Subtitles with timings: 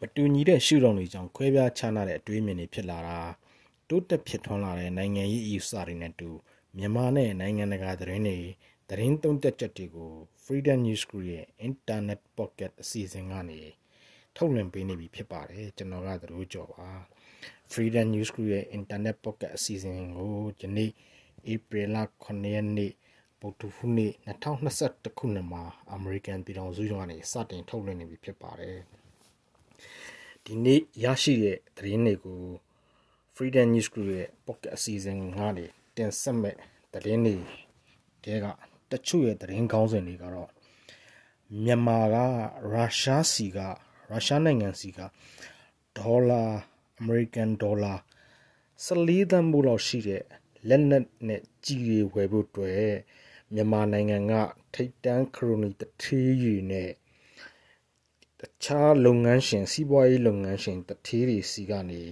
[0.00, 3.20] မတူညီတဲ့ရှုထောင့်တွေကြောင့်ခွဲပြားခြားနားတဲ့အတွေးမြင်တွေဖြစ်လာတာ
[3.88, 6.30] တိုးတက်ဖြစ်ထွန်းလာတဲ့နိုင်ငံရေးအယူဆတွေနဲ့တူ
[6.76, 8.38] မြန်မာနဲ့နိုင်ငံတကာသတင်းတွေ
[8.88, 10.12] သတင်းသုံးသက်ချက်တွေကို
[10.44, 13.60] Freedom News Group ရဲ့ Internet Pocket အစီအစဉ်ကနေ
[14.36, 16.88] ထုတ်လွှင့်ပေးနေပြီဖြစ်ပါတယ်ကျွန်တော်ကသတို့ကြော်ပါ
[17.72, 20.90] Freedom News Group ရဲ့ Internet Pocket အစီအစဉ်ကိုယနေ့
[21.54, 21.88] April
[22.24, 22.92] 9ရက်နေ့
[23.40, 25.62] ဗုဒ္ဓဟူးနေ့2021ခုနှစ်မှာ
[25.96, 28.78] American ပြည်ထောင်စုကနေစတင်ထုတ်လွှင့်နေပြီဖြစ်ပါတယ်
[30.50, 32.40] ဒီနေ့ရရှိတဲ့သတင်းတွေကို
[33.34, 35.66] Freedom News Group ရဲ့ Pocket အစီအစဉ်ကနေ
[35.96, 36.56] တင်ဆက်မဲ့
[36.92, 37.36] သတင်းတွေ
[38.24, 38.46] တဲက
[38.90, 40.50] တချို့ရဲ့သတင်းကောင်းစင်တွေကတော့
[41.64, 42.16] မြန်မာက
[42.72, 43.58] ရုရှားစီက
[44.10, 45.00] ရုရှားနိုင်ငံစီက
[45.98, 46.42] ဒေါ်လာ
[47.00, 47.94] အမေရိကန်ဒေါ်လာ
[48.84, 50.22] 14သန်းမို့လောက်ရှိတဲ့
[50.68, 52.92] လက်နက်နဲ့ကြီးတွေဝယ်ဖို့အတွက်
[53.54, 54.34] မြန်မာနိုင်ငံက
[54.74, 56.90] ထိတ်တန်းခရိုနီတထေးကြီးနဲ့
[58.40, 62.02] တခြားလုပ်ငန်းရှင်စီးပွားရေးလုပ်ငန်းရှင်တထေးတွေစီကနေ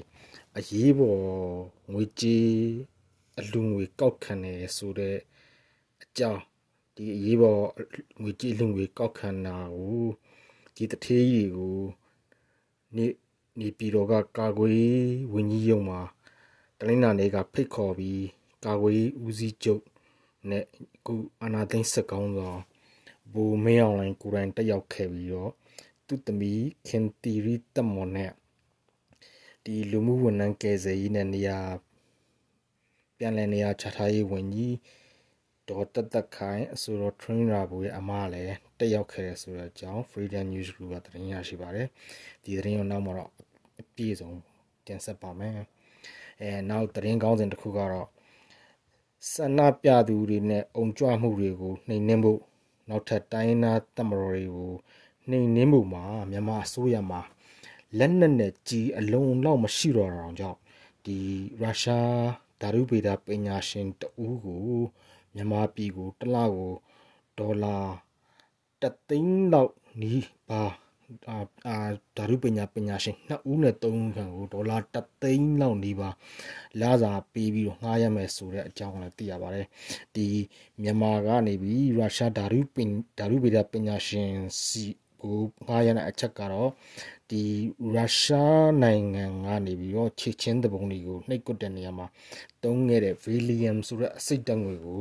[0.57, 1.23] အရေးပေါ်
[1.93, 2.49] ငွေကြေး
[3.39, 5.17] အလူငွေကောက်ခံနေဆိုတဲ့
[6.03, 6.43] အကြောင်း
[6.95, 7.63] ဒီအရေးပေါ်
[8.21, 10.05] ငွေကြေးလူငွေကောက်ခံတာကို
[10.75, 11.77] ဒီတထေးကြီးကို
[12.97, 13.07] နေ
[13.59, 14.91] နေပြည်တော်ကကာကွယ်
[15.33, 16.01] ဝင်ကြီးရုံမှာ
[16.79, 18.25] တလင်းနာနေကဖိတ်ခေါ်ပြီး
[18.65, 19.83] ကာကွယ်ဦးစီးချုပ်
[20.51, 22.61] နဲ့အခုအာနာသိန်းစက်ကောင်းဆောင်
[23.33, 25.53] ဘူမင်းအောင်လိုင်းကိုယ်တိုင်တက်ရောက်ခဲ့ပြီးတော့
[26.07, 28.33] သူ့သမီးခင်တီရီတမွန်နဲ့
[29.65, 31.59] ဒီလူမှုဝန်ထမ်းကယ်ဆယ်ရေးနဲ့နေရာ
[33.19, 34.77] ပြန်လည်နေရာချထားရေးဝန်ကြီး
[35.69, 41.89] ဒေါ်တက်တက်ခိုင်အဆိုတော် trainer ဘူရဲ့အမလည်းတက်ရောက်ခဲ့တယ်ဆိုတဲ့အကြောင်း Freedom News Group ကသတင်းရရှိပါတယ်
[42.45, 43.31] ဒီသတင်းကိုနောက်မှာတော့
[43.81, 44.31] အပြည့်စုံ
[44.87, 45.57] တင်ဆက်ပါမယ်
[46.41, 48.09] အဲနောက်သတင်းကောင်းစဉ်တစ်ခုကတော့
[49.33, 52.41] ဆန္ဒပြသူတွေနဲ့အုံကြွမှုတွေကိုနှိမ်နင်းဖို့
[52.89, 54.73] နောက်ထပ်တိုင်းနာတပ်မတော်တွေကို
[55.31, 57.21] နှိမ်နင်းမှုမှာမြန်မာအစိုးရမှာ
[57.99, 60.59] လက်နက်နဲ့ကြီးအလုံးလောက်မရှိတော့တာကြောင့်
[61.05, 61.19] ဒီ
[61.63, 62.11] ရုရှား
[62.61, 64.67] ဓာတုဗေဒပညာရှင်တဦးကို
[65.35, 66.73] မြန်မာပြည်ကိုတစ်လကို
[67.39, 67.77] ဒေါ်လာ
[68.83, 70.63] တသိန်းလောက်နီးပါ
[71.29, 71.39] အာ
[72.17, 76.09] ဓာတုပညာပညာရှင်နှစ်ဦးနဲ့သုံးခန့်ကိုဒေါ်လာတသိန်းလောက်နီးပါ
[76.81, 79.67] လာစာပေးပြီးတော့ငှားရမယ်ဆိုတဲ့အကြောင်းလည်းသိရပါတယ်
[80.15, 80.27] ဒီ
[80.83, 84.31] မြန်မာကနေပြီးရုရှားဓာတုပင်ဓာတုဗေဒပညာရှင်
[84.65, 84.85] စီ
[85.31, 86.71] ကိုငှားရတဲ့အချက်ကတော့
[87.31, 87.43] ဒီ
[87.97, 92.07] ရုရှားနိုင်ငံကနေပြီးတော့ချစ်ချင်းတပုံတွေကိုနှိပ်ကွတဲ့နေရာမှာ
[92.65, 95.01] တုံးခဲ့တဲ့ Valium ဆိုတဲ့အစိတ်တငွေကို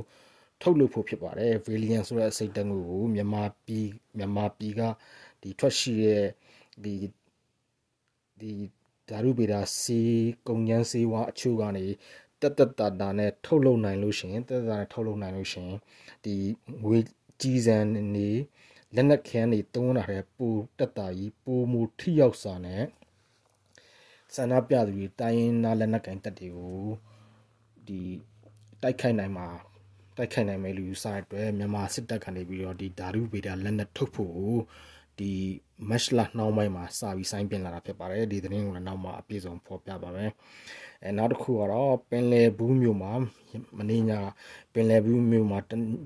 [0.62, 3.88] ထုတ်လုပ်ဖို့ဖြစ်ပါတယ် Valium ဆိုတဲ့အစိတ်တငွေကိုမြန်မာပြည်
[4.18, 4.82] မြန်မာပြည်က
[5.42, 6.26] ဒီထွက်ရှိတဲ့
[6.84, 6.96] ဒီ
[8.42, 8.52] ဒီ
[9.10, 10.02] ဓာတုဗေဒစီ
[10.48, 11.86] ကုန်ကျန်းစေးဝါအချို့ကနေ
[12.42, 15.80] တက်တက်တာတာနဲ့ထုတ်လုပ်နိုင်လို့ရှိရင်တက်တက်တာနဲ့ထုတ်လုပ်နိုင်လို့ရှိရင်
[16.26, 16.36] ဒီ
[16.84, 16.98] ငွေ
[17.42, 17.78] ကြီးစံ
[18.16, 18.30] နေ
[18.96, 20.48] လက်နက်ခဲတွေတုံးလာတဲ့ပူ
[20.78, 22.84] တက်တာကြီးပူမူထိရောက်စာနဲ့
[24.36, 26.84] ဆန္ဒပြသူတွေတိုင်းရင်းသားလက်နက်ကင်တပ်တွေကို
[27.88, 28.00] ဒီ
[28.82, 29.48] တိုက်ခိုက်နိုင်မှာ
[30.18, 34.58] တိုက်ခိုက်နိုင်မယ်လို့ယူဆတဲ့အတွက်မြန်မာစစ်တပ်ကနေပြီးတော့ဒီဓာတုဗေဒလက်နက်ထုတ်ဖို့
[35.20, 35.32] ဒီ
[35.90, 40.32] မက်လနှောင်းပိုင်းမှာစာပြီးစိုင်းပြင်လာတာဖြစ်ပါတယ်ဒီသတင်းကိုလည်းနောက်မှအပြည့်စုံဖော်ပြပါမယ်
[41.04, 43.14] အဲနောက်တစ်ခုကတော့ပင်လယ်ဘူးမြို့မှာ
[43.78, 44.12] မနေ့ည
[44.74, 45.60] ပင်လယ်ဘူးမြို့မှာ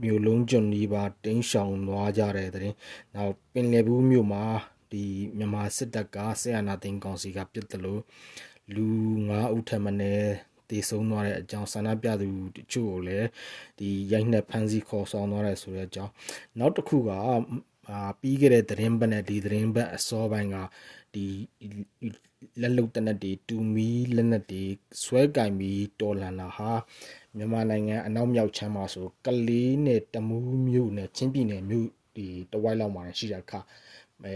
[0.04, 2.78] မြို့လုံးကျွန်းဒီပါတင်းရှောင်သွားကြတဲ့သတင်း
[3.16, 4.44] နောက်ပင်လယ်ဘူးမြို့မှာ
[4.92, 5.04] ဒီ
[5.38, 8.02] မြန်မာစစ်တပ်ကဆေးအာနာသိန်းကောင်စီကပြစ်တယ်လို့
[8.76, 8.88] လူ
[9.20, 9.92] 9ဦးထပ်မံ
[10.70, 13.28] တည်ဆုံးသွားတဲ့အကြောင်းဆန္ဒပြသူတချို့ကိုလည်း
[13.80, 16.14] ဒီရိုက်နှက်ဖမ်းဆီးခေါ်ဆောင်သွားတယ်ဆိုတဲ့အကြောင်း
[16.60, 17.12] နောက်တစ်ခုက
[17.90, 20.58] အာပြီးခဲ့တဲ့သတင်းပတ်နဲ့ဒီသတင်းပတ်အစောပိုင်းက
[21.14, 21.26] ဒီ
[22.62, 24.64] လက်လုတ်တနက်တွေတူမီလက်နက်တွေ
[25.04, 26.72] ဆွဲကင်ပြီးတော်လန်လာဟာ
[27.36, 33.60] မြန်မာနိုင်ငံအနောက်မြောက်ချမ်းမှာဆိုကလေးနဲ့တမူးမြို့နဲ့ချင်းပြည်နယ်မြို့ဒီတဝိုက်လောက်မှာရှိတဲ့အခါ
[34.24, 34.36] အဲ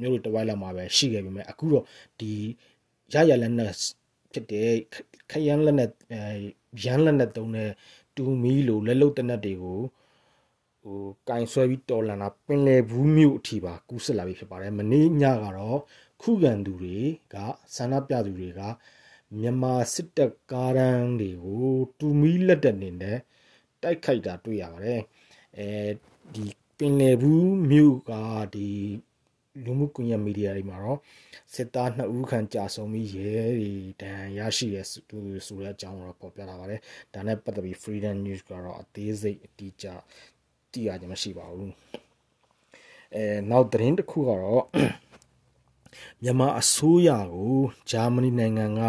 [0.00, 1.84] မြို့တဝိုက်လောက်မှာပဲရှိခဲ့ပြီမဲ့အခုတော့
[2.20, 2.32] ဒီ
[3.12, 3.72] ရရလက်နဲ့
[4.32, 4.70] ဖြစ်တဲ့
[5.30, 5.90] ခရမ်းလက်နဲ့
[6.84, 7.70] ရမ်းလက်နဲ့တုံးတဲ့
[8.16, 9.80] တူမီလိုလက်လုတ်တနက်တွေကို
[10.86, 15.80] ဟိုကင်ဆွဲပြီးတော်လန်တာပင်လယ်ဘူးမြို့အထိပါကူးဆက်လာပြီဖြစ်ပါတယ်မနေ့ညကတော့
[16.22, 16.96] ခုခံသူတွေ
[17.34, 17.36] က
[17.76, 18.60] ဆန္ဒပြသူတွေက
[19.38, 23.18] မြန်မာစစ်တပ်ကားရန်တွေကိုတူမီလက်တက်နေနဲ့
[23.82, 25.00] တိုက်ခိုက်တာတွေ့ရပါတယ်
[25.58, 25.68] အဲ
[26.34, 26.46] ဒီ
[26.78, 28.12] ပင်လယ်ဘူးမြို့က
[28.54, 28.70] ဒီ
[29.64, 30.98] လူမှုကွန်ရက်မီဒီယာတွေမှာတော့
[31.54, 33.72] စစ်သား2ဦးခန့်ကြာဆုံးပြီးရဲတွေ
[34.02, 34.78] တန်ရရှိရ
[35.08, 36.80] သူဆိုတဲ့အကြောင်းတော့ပေါ်ပြလာပါတယ်
[37.14, 39.86] ဒါနဲ့ပတ်သက်ပြီး Freedom News ကတော့အသေးစိတ်အတိအကျ
[40.76, 41.72] သိရခြင်းမရှိပါဘူး
[43.14, 44.64] အဲနောက်သတင်းတစ်ခုကတော့
[46.22, 47.56] မြန်မာအစိုးရကို
[47.90, 48.80] ဂျာမနီနိုင်ငံက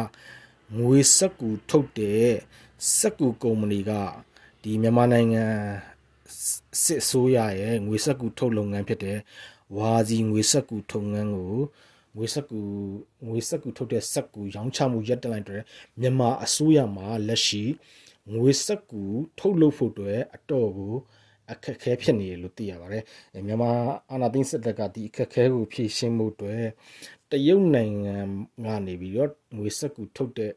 [0.78, 2.28] ငွေစက်ကူထုတ်တဲ့
[2.98, 3.92] စက်ကူကုမ္ပဏီက
[4.64, 5.44] ဒီမြန်မာနိုင်ငံ
[6.84, 9.18] စစ်အစိုးရရဲ့ငွေစက်ကူထုတ်လုပ်ငန်းဖြစ်တဲ့
[9.78, 11.56] ဝါစီငွေစက်ကူထုတ်ငန်းကို
[12.16, 12.62] ငွေစက်ကူ
[13.28, 15.62] ငွေစက်ကူထုတ်တဲ့စက်ကူရောင်းချမှုရပ်တန့်လိုက်တဲ့
[16.00, 17.64] မြန်မာအစိုးရမှာလက်ရှိ
[18.34, 19.02] ငွေစက်ကူ
[19.40, 20.96] ထုတ်လုပ်ဖို့အတွက်အတော့ကို
[21.52, 23.04] အခက်ခဲဖြစ်နေတယ်လို့သိရပါတယ်
[23.48, 23.72] မြန်မာ
[24.12, 26.64] အာဏာသိမ်းစစ်တပ်ကဒီအခက်ခဲကိုဖြေရှင်းမှုအတွက်
[27.32, 28.18] တရုတ်နိုင်ငံ
[28.66, 30.54] ကနေပြီးတော့ငွေစက်ကူထုတ်တဲ့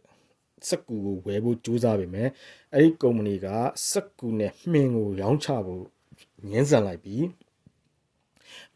[0.69, 2.29] စက်ကူကိုဝယ်ဖို့ကြိုးစားပေမဲ့
[2.75, 3.47] အဲ့ဒီကုမ္ပဏီက
[3.91, 5.85] စက်ကူနဲ့မှင်ကိုရောင်းချဖို့
[6.51, 7.25] ငင်းဆန်လိုက်ပြီး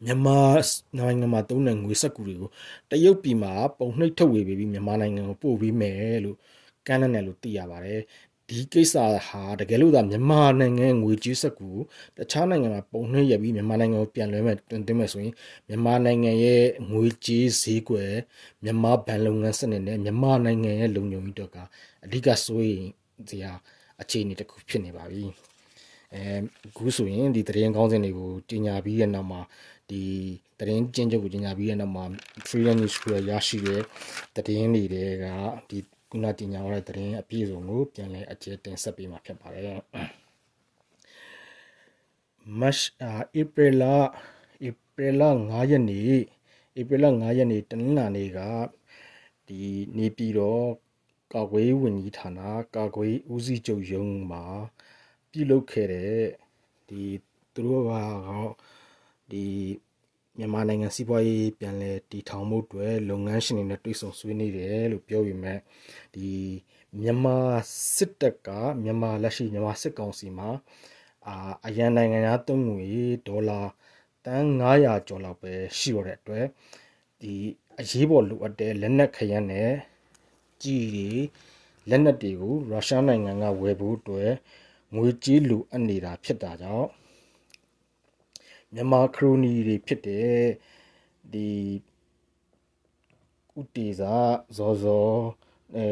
[0.03, 0.39] မြန်မာ
[0.97, 2.49] နိုင်ငံမှာသုံးတဲ့ငွေစက်ကူတွေကို
[2.91, 6.37] တရုတ်ပြည်မှာပုံနှိပ်ထုတ်ဝေပြီးမြန်မာနိုင်ငံကိုပို့ပြီးမယ်လို့
[6.87, 8.01] ကမ်းလှမ်းတယ်လို့သိရပါတယ်
[8.49, 8.95] ဒီကိစ္စ
[9.27, 11.69] ဟာတကယ်လို့သာမြန်မာနိုင်ငံငွေကြေးစက်ကူ
[12.17, 15.33] တခြားနိုင်ငံမှာပုံနှိပ်ရပြီးမြန်မာနိုင်ငံကိုပြန်လွှဲမဲ့တွင်သွင်းမဲ့ဆိုရင်
[15.67, 18.13] မြန်မာနိုင်ငံရဲ့ငွေကြေးဈေးကွယ်
[18.63, 21.57] မြန်မာဘဏ်လုပ်ငန်းစနစ်နဲ့မြန်မာနိုင်ငံရဲ့လုံခြုံရေးတော့က
[22.05, 22.87] အဓိကစိုးရိမ်
[23.29, 23.51] စရာ
[24.01, 25.23] အခြေအနေတစ်ခုဖြစ်နေပါပြီ
[26.13, 26.21] အဲ
[26.69, 29.41] အခုဆိုရင်ဒီတရင်ကောင်းစင်တွေကိုကြီးညာပြီးတဲ့နောက်မှာ
[29.89, 30.01] ဒီ
[30.59, 32.05] တရင်ကျင်းချုပ်ကိုကြီးညာပြီးတဲ့နောက်မှာ
[32.47, 33.81] freedom news ကိုရရှိတဲ့
[34.47, 34.93] တရင်တွေက
[35.69, 35.79] ဒီ
[36.15, 39.79] ခုနတင်ညာရတဲ့သတင်းအပြည့်စုံကိုပြန်လည်အကျဉ်းတင်ဆက်ပေးမှာဖြစ်ပါတယ်။
[42.59, 42.83] March
[43.39, 43.83] ဧပြီလ
[44.67, 46.17] ဧပြီလ9ရက်နေ့
[46.79, 48.39] ဧပြီလ9ရက်နေ့တနင်္လာနေ့က
[49.47, 49.61] ဒီ
[49.97, 50.67] နေပြည်တော်
[51.33, 52.39] ကာကွယ်ဝင်ကြီးဌာန
[52.75, 54.43] ကာကွယ်ဦးစီးချုပ်ရုံးမှာ
[55.31, 56.19] ပြုလုပ်ခဲ့တဲ့
[56.87, 57.03] ဒီ
[57.53, 57.91] သူတို့က
[58.27, 58.51] တော့
[59.31, 59.45] ဒီ
[60.37, 65.55] မြန်မာနိုင်ငံစီးပွားရေးပြန်လည်တည်ထောင်မှုအတွက်လုပ်ငန်းရှင်တွေနဲ့တွေ့ဆုံဆွေးနွေးတယ်လို့ပြောပြီးမြဲ
[66.15, 66.29] ဒီ
[66.99, 67.37] မြန်မာ
[67.95, 68.49] စစ်တပ်က
[68.83, 70.49] မြန်မာလက်ရှိမြန်မာစစ်ကောင်စီမှာ
[71.27, 71.35] အာ
[71.65, 72.89] အရန်နိုင်ငံသားသုံးငွေ
[73.27, 73.61] ဒေါ်လာ
[74.25, 76.45] တန်း900ကျော်လောက်ပဲရှိရတဲ့အတွက်
[77.21, 77.33] ဒီ
[77.79, 79.71] အရေးပေါ်လိုအပ်တဲ့လက်နက်ခရမ်းနဲ့
[80.63, 81.09] ကြီးတွေ
[81.89, 84.31] လက်နက်တွေကိုရုရှားနိုင်ငံကဝယ်ဖို့အတွက်
[84.95, 86.89] ငွေကြေးလိုအပ်နေတာဖြစ်တာကြောင့်
[88.73, 90.39] မြန်မာခရိုနီတွေဖြစ်တဲ့
[91.33, 91.49] ဒီ
[93.59, 94.15] ဥတီစာ
[94.57, 95.17] ဇော်ဇော်
[95.75, 95.87] အဲ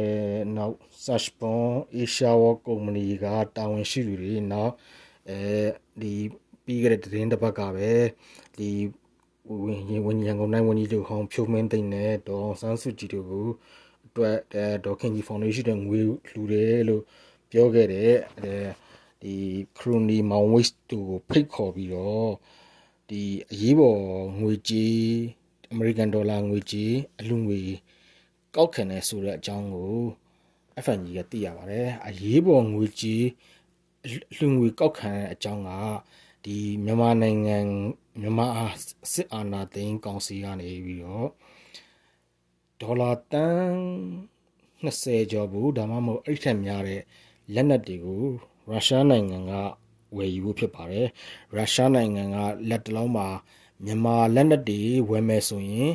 [0.56, 1.66] နောက် search ပွန်
[2.02, 3.26] Asia World ကုမ္ပဏီက
[3.56, 4.74] တာဝန်ရှိသူတွေနောက်
[5.30, 5.40] အဲ
[6.02, 6.14] ဒီ
[6.64, 7.92] ပြီးခဲ့တဲ့သတင်းတစ်ပတ်ကပဲ
[8.58, 8.70] ဒီ
[9.50, 13.48] ဝင်ဝင်ရန်ကုန်တိုင်းဝန်ကြီးချုပ်ဟောင်းဖြိုးမင်းသိန်းနဲ့ဒေါ်ဆန်းစုကြည်တို့ကို
[14.06, 14.38] အတွက်
[14.86, 16.00] ဒေါ်ခင်ကြီးဖောင်ဒေးရှင်းတဲ့ငွေ
[16.32, 17.04] လှူတယ်လို့
[17.52, 18.56] ပြောခဲ့တဲ့အဲ
[19.22, 19.36] ဒီ
[19.78, 22.32] ခရိုနီမောင်ဝိတ်တို့ကိုဖိတ်ခေါ်ပြီးတော့
[23.10, 24.02] ဒီအရေးပေါ်
[24.40, 24.98] ငွေကြေး
[25.72, 27.62] အမေရိကန်ဒေါ်လာငွေကြေးအလူငွေ
[28.56, 29.96] ကောက်ခံနေဆိုတဲ့အကြောင်းကို
[30.84, 33.26] FNG ကသိရပါတယ်အရေးပေါ်ငွေကြေး
[34.38, 35.72] လူငွေကောက်ခံတဲ့အကြောင်းက
[36.46, 37.58] ဒီမြန်မာနိုင်ငံ
[38.20, 38.48] မြန်မာ
[39.14, 41.30] စစ်အာဏာသိမ်းကောင်စီကနေပြီးတော့
[42.82, 43.74] ဒေါ်လာတန်း
[44.86, 47.02] 20ကျော်ဘူးဒါမှမဟုတ်အဲ့ထက်များတဲ့
[47.54, 48.24] လက်နက်တွေကို
[48.70, 49.54] ရုရှားနိုင်ငံက
[50.16, 51.08] ဝယ်ယူဖို့ဖြစ်ပါတယ်
[51.56, 52.38] ရုရှားနိုင်ငံက
[52.70, 53.28] လက်တလုံးမှာ
[53.86, 55.90] မြန်မာလက်နက်တွေဝယ်မယ်ဆိုရင်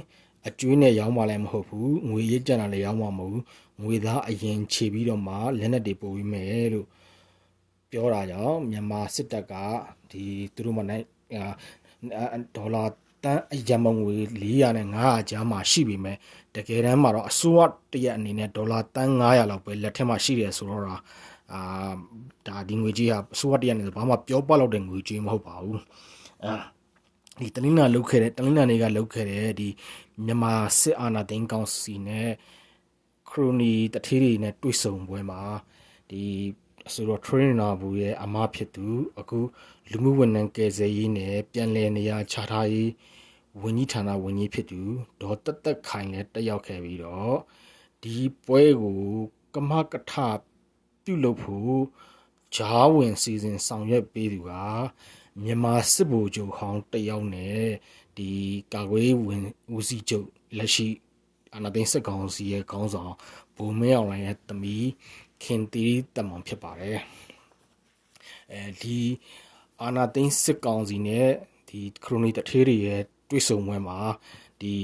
[0.47, 3.43] အကျွေးနဲ့ရောင်းမှလည်းမဟုတ်ဘူးငွေရေးကြံတာလည်းရောင်းမှမဟုတ်ဘူး
[3.83, 6.87] ငွေသားအရင်ခြေပြီးတော့မှလက်နက်တွေပို့ပြီးမယ်လို့
[7.91, 9.55] ပြောတာကြောင့်မြန်မာစစ်တပ်က
[10.11, 10.23] ဒီ
[10.55, 11.05] သူတို့မနိုင်
[12.57, 12.85] ဒေါ်လာ
[13.25, 16.17] တန်းအရမငွေ400နဲ့900ကြားမှာရှိပြီမဲ့
[16.55, 17.61] တကယ်တမ်းမှာတော့အစိုးရ
[17.93, 20.85] တရက်အနေနဲ့ဒေါ်လာတန်း900လောက်ပဲလက်ထက်မှာရှိတယ်ဆိုတော့
[21.53, 21.61] အာ
[22.47, 25.81] ဒါဒီငွေကြီးဟာအစိုးရတရက်နေဘာမှပြောပလောက်တဲ့ငွေကြီးမဟုတ်ပါဘူး
[26.45, 26.55] အာ
[27.41, 29.69] ဒီတလင်းနာလုတ်ခဲ့တဲ့တလင်းနာတွေကလုတ်ခဲ့တဲ့ဒီ
[30.25, 32.31] မြန်မာစစ်အာဏာသိမ်းကောင်စီနဲ့
[33.29, 35.41] ခရိုနီတထေးတွေနဲ့တွေ့ဆုံပွဲမှာ
[36.11, 36.23] ဒီ
[36.95, 38.87] ဆိုတော့ trainer ဘူးရဲ့အမဖြစ်သူ
[39.21, 39.39] အခု
[39.91, 42.91] လူမှုဝန်ထမ်းကယ်ဆယ်ရေးနဲ့ပြန်လည်နေရာချထားရေး
[43.63, 44.81] ဝန်ကြီးဌာနဝန်ကြီးဖြစ်သူ
[45.21, 47.37] ဒေါ်တက်တက်ခိုင်လည်းတက်ရောက်ခဲ့ပြီးတော့
[48.03, 48.99] ဒီပွဲကို
[49.55, 50.13] ကမကထ
[51.09, 51.79] ပြုလုပ်ဖို့
[52.55, 54.53] ဂျားဝင်စီစဉ်ဆောင်ရွက်ပေးသူက
[55.43, 57.65] မြန်မာစစ်ဗိုလ်ချုပ်ဟောင်းတယောက်နဲ့
[58.17, 58.31] ဒီ
[58.75, 60.89] ကာကွယ်ဝင်ဦးစီးချုပ်လက်ရှိ
[61.55, 63.13] အာဏာသိမ်းစစ်ကောင်စီရဲ့ခေါင်းဆောင်
[63.57, 64.77] ဗိုလ်မင်းအောင်လှိုင်ရဲ့တမီ
[65.43, 66.99] ခင်တီတမန်ဖြစ်ပါတယ်
[68.53, 69.01] အဲဒီ
[69.83, 71.29] အာနာသိန်းစစ်ကောင်စီနဲ့
[71.69, 73.99] ဒီခရိုနီတထေးတွေရဲ့တွေ့ဆုံပွဲမှာ
[74.61, 74.75] ဒီ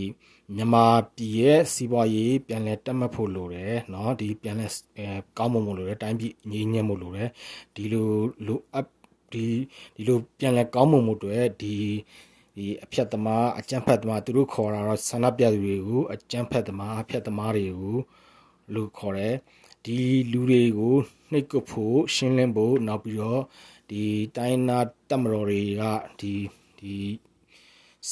[0.55, 5.07] မြန်မာပြည်ရဲ့စီးပွားရေးပြန်လည်တက်မှတ်ဖို့လိုတယ်เนาะဒီပြန်လည်အဲ
[5.37, 7.29] ကောင်းမွန်ဖို့လိုတယ်တိုင်းပြည်ငြိမ်းချမ်းဖို့လိုတယ်
[7.75, 8.09] ဒီလို
[8.47, 8.87] လိုအပ်
[9.33, 9.45] ဒီ
[9.95, 11.75] ဒီလိုပြန်လည်ကောင်းမွန်မှုတွေဒီ
[12.55, 17.97] ဒီအဖြတ်သမားအကြမ်းဖက်သမားသူတို့ခေါ်တာတော့ဆန္ဒပြသူတွေကိုအကြမ်းဖက်သမားအဖြတ်သမားတွေကို
[18.73, 19.35] လို့ခေါ်တယ်
[19.85, 19.99] ဒီ
[20.31, 20.95] လူတွေကို
[21.31, 23.41] နှိပ်ကွပ်ဖို့ရှင်းလင်းဖို့နောက်ပြီးတော့
[23.89, 24.03] ဒီ
[24.35, 25.83] တိုင်းနာတက်မတော်တွေက
[26.19, 26.33] ဒီ
[26.79, 26.95] ဒီ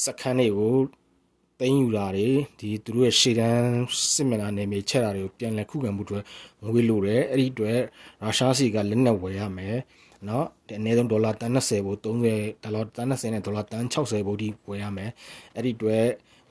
[0.03, 0.75] စခန်းတွေကို
[1.62, 2.28] တင်းယူတာတွေ
[2.58, 3.66] ဒီသူတို့ရဲ့ရှေ့တန်း
[4.14, 6.18] စစ်မျက်နှာနယ်မြေချက်တာတွေကိုပြန်လည်ခုခံမှုတွေ
[6.66, 7.78] ငွေလိုတယ်အဲ့ဒီအတွက်
[8.22, 9.76] ရုရှားစီကလက်နက်ဝယ်ရမယ်
[10.28, 15.10] နော်အနည်းဆုံးဒေါ်လာတန်20ဘူး30ဒေါ်လာတန်20နဲ့ဒေါ်လာတန်60ဘူးဒီဝယ်ရမယ်
[15.56, 16.06] အဲ့ဒီအတွက်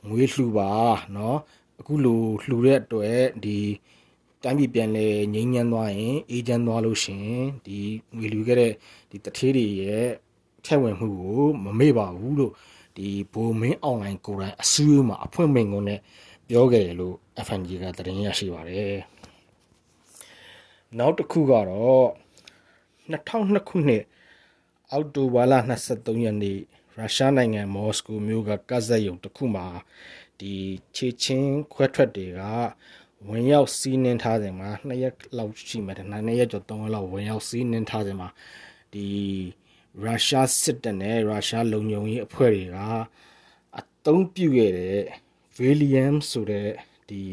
[0.09, 0.69] ငွေလှူပါ
[1.15, 1.37] နော်
[1.79, 3.57] အခုလိုလှူတဲ့အတွက်ဒီ
[4.43, 7.25] တိုင်းပြည်ပြန်လဲငြိမ်းချမ်းသွားရင်အေးချမ်းသွားလို့ရှင်
[7.65, 7.77] ဒီ
[8.17, 8.73] ငွေလူခဲ့တဲ့
[9.09, 10.07] ဒီတထေးတွေရဲ့
[10.65, 12.53] ထက်ဝင်မှုကိုမမေ့ပါဘူးလို့
[12.95, 15.99] ဒီဘိုမင်းအွန်လိုင်းကိုယ်တိုင်အစည်းအဝေးမှာအဖွင့်မိန်ကုန်နဲ့
[16.47, 18.97] ပြောခဲ့တယ်လို့ FNG ကသတင်းရရှိပါတယ်
[20.97, 22.05] နောက်တစ်ခုကတော့
[23.11, 24.03] 2002ခုနှစ်
[24.91, 25.53] အောက်တိုဘာလ
[25.89, 26.57] 23ရက်နေ့
[26.97, 29.67] ရုရှားနိုင်ငံမော်စကိုမြို့ကကဇက်ယုံတစ်ခုမှာ
[30.39, 30.53] ဒီ
[30.95, 32.41] ခြေချင်းခွဲထွက်တွေက
[33.29, 38.29] ဝင်ရောက်စီးနှင်းထားစဉ်မှာနှစ်ရက်လောက်ရှိမှတယ်နှစ်ရက်ကျော်သုံးရက်လောက်ဝင်ရောက်စီးနှင်းထားစဉ်မှာ
[38.93, 39.05] ဒီ
[39.99, 42.77] ရုရှားစစ်တပ်နဲ့ရုရှားလုံခြုံရေးအဖွဲ့တွေက
[43.79, 45.01] အသုံးပြုခဲ့တဲ့
[45.57, 46.69] Valium ဆိုတဲ့
[47.09, 47.23] ဒီ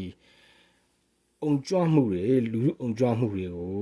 [1.43, 3.73] အုံကြွမှုတွေလူအုံကြွမှုတွေကို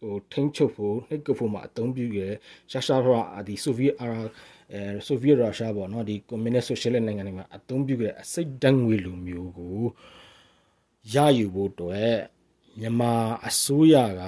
[0.00, 2.32] ဟိုထိန်းချုပ်ဖို့နှိပ်ကွပ်ဖို့မှာအသုံးပြုခဲ့
[2.70, 4.08] ရှာရှာဖရာဒီဆိုဗီယက်အာ
[4.72, 9.78] အဲဆိုဗီယက်ရုရှားပေါ့နော်ဒီကွန်မြူနစ်ဆိုရှယ်လစ်နိုင်ငံတွေမှာအသုံးပြုခဲ့တဲ့အစိတ်တန်းငွေလိုမျိုးကို
[11.14, 12.14] ရယူဖို့အတွက်
[12.80, 13.12] မြန်မာ
[13.48, 14.22] အစိုးရက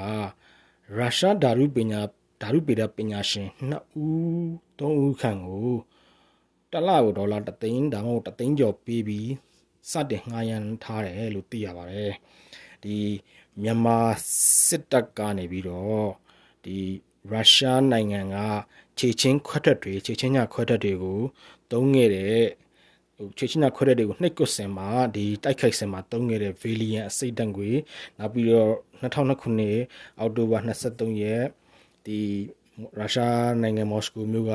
[0.96, 2.00] ရုရှားဓာတုပညာ
[2.40, 5.70] ဓာတုပေဒပညာရှင်နှစ်ဦးသုံးဦးခန့်ကို
[6.72, 9.30] တလကိုဒေါ်လာ3သိန်းဒါမှမဟုတ်3သိန်းကျော်ပေးပြီး
[9.90, 12.12] စတင်ငှားရမ်းထားတယ်လို့သိရပါတယ်
[12.84, 12.96] ဒီ
[13.62, 13.98] မြန်မာ
[14.66, 16.06] စစ်တပ်ကနေပြီးတော့
[16.64, 16.76] ဒီ
[17.30, 18.36] ရုရှားနိုင်ငံက
[18.98, 21.20] ခြေချင်းခွက်တက်တွေခြေချင်းညခွက်တက်တွေကို
[21.72, 22.40] တုံးခဲ့တဲ့
[23.16, 27.70] ဟိုခြေချင်းညခွက်တက်တွေကိုနှိပ်ကွစင်မှာဒီတိုက်ခိုက်စင်မှာတုံးခဲ့တဲ့ Valiant အစိတ်တန်တွေ
[28.18, 29.78] နောက်ပြီးတော့2009ခုနှစ်
[30.18, 31.44] အောက်တိုဘာ23ရက်
[32.06, 32.20] ဒီ
[32.98, 34.52] ရုရှားနိုင်ငံမော်စကိုမြို့က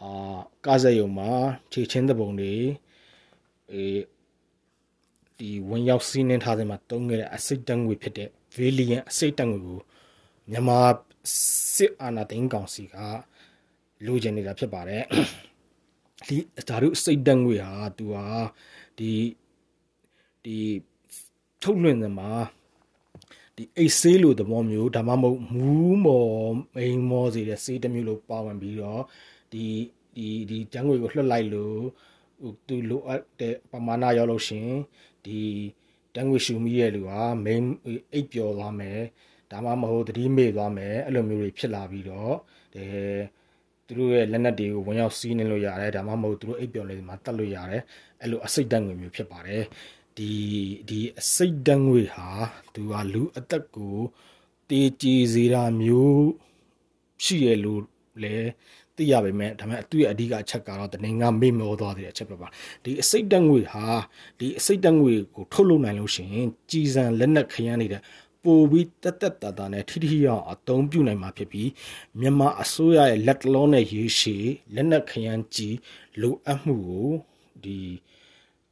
[0.00, 1.30] အာကားစက်ရုံမှာ
[1.72, 2.54] ခြေချင်းတပုံတွေ
[3.72, 4.00] အေး
[5.38, 9.78] ဒီဝင်ရောက်စီးနှင်းထားတဲ့မှာတုံးခဲ့တဲ့အစိတ်တန်ငွေဖြစ်တဲ့ Valiant အစိတ်တန်ငွေကို
[10.50, 10.80] မြန်မာ
[11.74, 12.96] စစ်အာဏာသိမ်းကောင်စီက
[14.06, 15.04] လိုချင်နေတာဖြစ်ပါတယ်
[16.28, 16.36] ဒီ
[16.68, 18.26] ဓာတုစိတ်တန်ငွေဟာသူဟာ
[18.98, 19.12] ဒီ
[20.44, 20.58] ဒီ
[21.62, 22.30] ထုတ်လွှင့်တဲ့မှာ
[23.60, 29.02] ဒီအိတ်ဆေးလိုသဘောမျိုးဒါမှမဟုတ်မူးမော်မိန်မော်စီတဲ့ဆေးတစ်မျိုးလိုပါဝင်ပြီးတော့
[29.52, 29.64] ဒီ
[30.16, 31.78] ဒီဒီကျန်းငွေကိုလွှတ်လိုက်လို့
[32.40, 34.68] ဟိုသူလိုအပ်တဲ့ပမာဏရောက်လို့ရှင်
[35.24, 35.40] ဒီ
[36.14, 37.64] တန်းငွေရှူမိရဲ့လူဟာမိန်
[38.12, 39.00] အိတ်ပျော်သွားမယ်
[39.50, 42.34] ဒါမှမဟုတ်တတိမေ့သွားမယ်အဲ့လိုမျိုးတွေဖြစ်လာပြီးတော့
[42.76, 42.84] အဲ
[43.86, 47.82] သူတို့ရဲ့လက်နက်တွေကိုဝင်ရောက်စီးနှင်းလို့ရတယ်ဒါမှမဟုတ်သူတို့အိပ်ပျော်နေမှာတတ်လို့ရတယ်
[48.20, 49.62] အဲ့လိုအစိတ်တန်းငွေမျိုးဖြစ်ပါတယ်
[50.20, 50.34] ဒီ
[50.88, 52.28] ဒီအစိတ်တန်းငွေဟာ
[52.74, 53.96] သူကလူအသက်ကို
[54.68, 56.26] တေးကြည်စေတာမျိုး
[57.24, 57.82] ရှိရလို့
[58.22, 58.34] လဲ
[58.96, 62.48] သိရပါမယ်ဒါပေမဲ့အတူရဲ့အဓိကအချက်ကတော့တနင်္ဂနွေမေ့မောသွားတဲ့အချက်ပဲပါ
[62.84, 63.86] ဒီအစိတ်တန်းငွေဟာ
[64.38, 68.02] ဒီအစိတ်တန်းငွေကိုထုတ်လုပ်နိုင်လို့ရှိရင်ကြည်စံလက်နက်ခရမ်းနေတဲ့
[68.42, 71.70] ပိုပြီးတက်တက်တာတာနဲ့ထိထိရောက်အသုံးပြုနိုင်မှာဖြစ်ပြီး
[72.20, 75.76] မြန်မာအစိုးရရဲ့လက်တလုံးနဲ့ရေးရှည်လက်နက်ခရမ်းကြီး
[76.20, 77.10] လိုအပ်မှုကို
[77.64, 77.78] ဒီ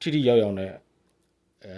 [0.01, 0.73] ထိထိရောက်ရောက်နဲ့
[1.65, 1.75] အဲ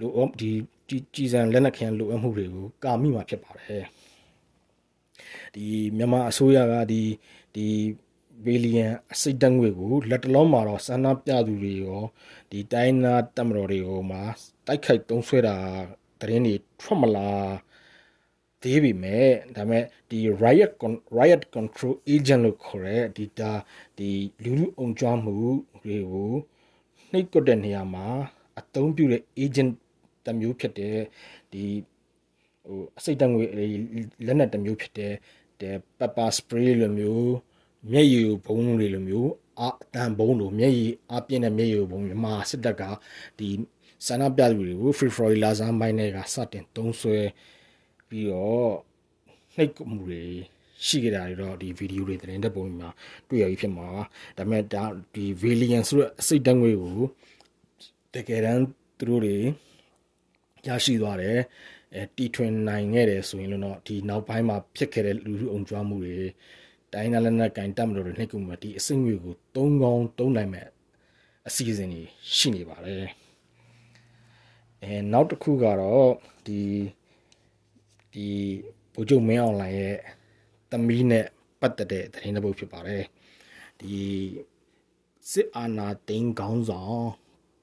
[0.00, 0.50] လိုဒီ
[0.88, 3.84] ကြည်စံလက်နက်ခရမ်းလိုအပ်မှုတွေကိုကာမိမှာဖြစ်ပါတယ်
[5.54, 7.02] ဒီမြန်မာအစိုးရကဒီ
[7.54, 7.66] ဒီ
[8.44, 12.02] ဘီလီယံအစိတ်တငွေကိုလက်တလုံးမှာတော့စန္ဒပြသူတွေရော
[12.50, 14.22] ဒီတိုင်းနာတမတော်တွေကိုမှာ
[14.66, 15.56] တိုက်ခိုက်တုံးဆွဲတာ
[16.20, 17.30] သတင်းတွေထွက်မလာ
[18.62, 20.72] သေးပြီမဲ့ဒါပေမဲ့ဒီ riot
[21.18, 23.52] riot control agent လို့ခေါ်တဲ့ဒီဒါ
[23.98, 24.10] ဒီ
[24.42, 25.36] လူလူအုံကြွားမှု
[25.84, 26.32] တွေကို
[27.10, 28.06] နှိပ်ကွက်တဲ့နေရာမှာ
[28.58, 29.72] အသုံးပြုတဲ့ agent
[30.26, 30.96] တမျိုးဖြစ်တဲ့
[31.52, 31.64] ဒီ
[32.66, 33.44] ဟိုအစိတ်တငွေ
[34.26, 35.14] လက်နက်တမျိုးဖြစ်တဲ့
[35.60, 37.34] တဲ့ pepper spray လိုမျိုး
[37.92, 42.82] မျက်ရည်ဘုံတွေလိုမျိုးအတန်ဘုံလိုမျက်ရည်အပြင်းတဲ့မျက်ရည်ဘုံမြန်မာစစ်တပ်က
[43.38, 43.48] ဒီ
[44.06, 47.18] ဆန္ဒပြသူတွေကို free for လာစမ်းပိုင်းတွေကစတင်သုံးဆွဲ
[48.08, 48.70] ပြီးတော့
[49.56, 50.22] နှိပ်မှုတွေ
[50.86, 52.88] ရှိကြတာတွေတော့ဒီဗီဒီယိုတွေသတင်းတဲ့ပုံမှာ
[53.28, 53.88] တွေ့ရပြီဖြစ်မှာ
[54.36, 54.84] ဒါပေမဲ့ဒါ
[55.14, 56.98] ဒီ Valiant ဆိုတဲ့အစိတ်တန်းငွေကို
[58.14, 58.64] တကယ်တမ်း
[58.98, 59.36] သူတို့တွေ
[60.66, 61.38] ရရှိသွားတယ်
[61.94, 66.16] အဲတီထွင်နိုင်ခဲ့တယ်ဆိုရင်တော့ဒီနောက်ပိုင်းမှာဖြစ်ခဲ့တဲ့လူလူအောင်ကြွားမှုတွေ
[66.92, 70.66] တိုင်းနာလက်နက်ကင်တက်မလို့တွေနှိပ်ကူမှာဒီအစိတ်ငွေကိုသုံးကောင်းသုံးနိုင်မဲ့
[71.46, 72.02] အစီအစဉ်တွေ
[72.36, 73.04] ရှိနေပါတယ်
[74.82, 76.10] အဲနောက်တစ်ခုကတော့
[76.46, 76.60] ဒီ
[78.12, 78.26] ဒီ
[78.94, 79.96] ဗိုလ်ချုပ်မင်းအောင်လှိုင်ရဲ့
[80.70, 81.26] သမီးနဲ့
[81.60, 83.04] ပတ်သက်တဲ့သတင်းတစ်ပုဒ်ဖြစ်ပါတယ်
[83.80, 83.94] ဒီ
[85.30, 87.02] စစ်အာဏာသိမ်းခေါင်းဆောင်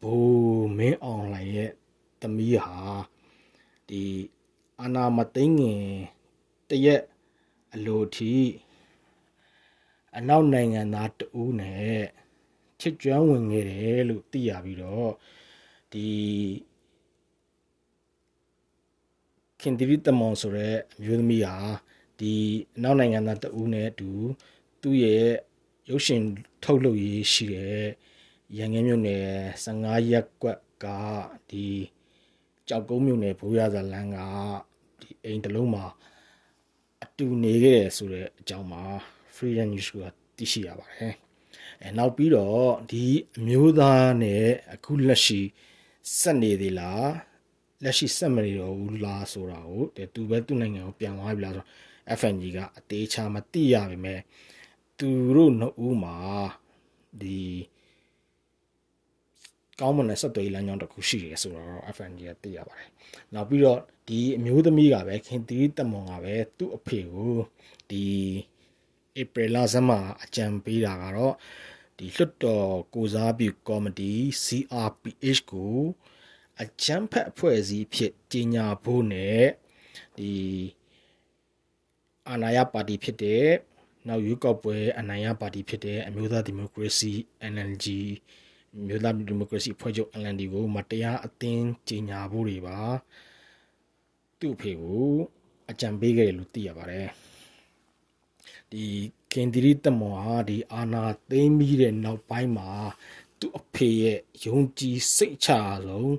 [0.05, 1.71] ဘိုးမင်းအောင်လှိုင်ရဲ့
[2.21, 2.77] သမီးဟာ
[3.89, 4.03] ဒီ
[4.81, 5.83] အာဏာမသိမ်းခင်
[6.69, 7.01] တရက်
[7.73, 8.33] အလိုထိ
[10.17, 11.99] အနောက်နိုင်ငံသားတဦးနဲ့
[12.79, 15.11] ချစ်ကြွမ်းဝင်ခဲ့တယ်လို့သိရပြီးတော့
[15.91, 16.07] ဒီ
[19.59, 21.55] ခင်သီရိတမွန်ဆိုတဲ့အမျိုးသမီးဟာ
[22.19, 22.33] ဒီ
[22.75, 24.09] အနောက်နိုင်ငံသားတဦးနဲ့အတူ
[24.81, 25.27] သူ့ရဲ့
[25.89, 26.21] ရုပ်ရှင်
[26.63, 27.85] ထုတ်လုပ်ရေးရှိတဲ့
[28.57, 29.25] ရန်ကင်းမြို့နယ်
[29.65, 30.85] 15ရက်ကွက်က
[31.49, 31.67] ဒီ
[32.67, 34.17] ကြောက်ကုန်းမြို့နယ်ဘိုးရဇလန်းက
[34.99, 35.85] ဒီအိမ်တလုံးမှာ
[37.03, 38.83] အတူနေခဲ့တယ်ဆိုတဲ့အကြောင်းမှာ
[39.35, 39.97] Freedom News က
[40.37, 41.13] သိရှိရပါတယ်။
[41.81, 43.03] အဲနောက်ပြီးတော့ဒီ
[43.37, 45.41] အမျိုးသားနဲ့အခုလက်ရှိ
[46.19, 47.09] ဆက်နေသေးလား
[47.83, 49.83] လက်ရှိဆက်မနေတော့ဘူးလားဆိုတာကို
[50.13, 51.67] သူပဲသူ့နိုင်ငံကိုပြန်သွားပြီလားဆိုတော့
[52.19, 54.15] FNG ကအသေးချာမသိရပါပဲ
[54.99, 56.15] သူတို့နှစ်ဦးမှာ
[57.21, 57.39] ဒီ
[59.79, 62.89] ကောင်းမွန်တဲ့ဆက်သွယ်ရေးလမ်းကြောင်းတစ်ခုရှိတယ်ဆိုတော့ FNG ကသိရပါတယ်။
[63.33, 67.35] နောက်ပြီးတော့ဒီအမျိုးသမီးကပဲခင်သီတမွန်ကပဲသူ့အဖေကို
[67.89, 68.05] ဒီ
[69.21, 71.35] ဧပြီလဆန်းမှာအကြံပေးတာကတော့
[71.97, 74.11] ဒီလွှတ်တော်ကိုစားပြုကော်မတီ
[74.43, 75.79] CRPH ကို
[76.61, 79.45] အကြံဖက်အဖွဲ့အစည်းဖြစ်ကြီးညာဖို့နဲ့
[80.17, 80.31] ဒီ
[82.29, 83.47] အာဏာရပါတီဖြစ်တဲ့
[84.07, 87.11] နောက်ရွေးကောက်ပွဲအနိုင်ရပါတီဖြစ်တဲ့အမျိုးသားဒီမိုကရေစီ
[87.53, 87.87] NLD
[88.83, 92.77] မြို့သားဒီမိုကရေစီဖွဲ့ချုပ် LND ကိုမတရားအသင်းကြီးညာဖို့တွေပါ
[94.39, 95.07] သူ့အဖေကို
[95.69, 97.07] အကြံပေးခဲ့တယ်လို့သိရပါတယ်
[98.71, 98.85] ဒီ
[99.31, 102.69] ခင်တီရီတမောဟာဒီအာနာသိမ်းပြီးတဲ့နောက်ပိုင်းမှာ
[103.39, 105.49] သူ့အဖေရဲ့ယုံကြည်စိတ်ချ
[105.85, 106.13] ဆုံး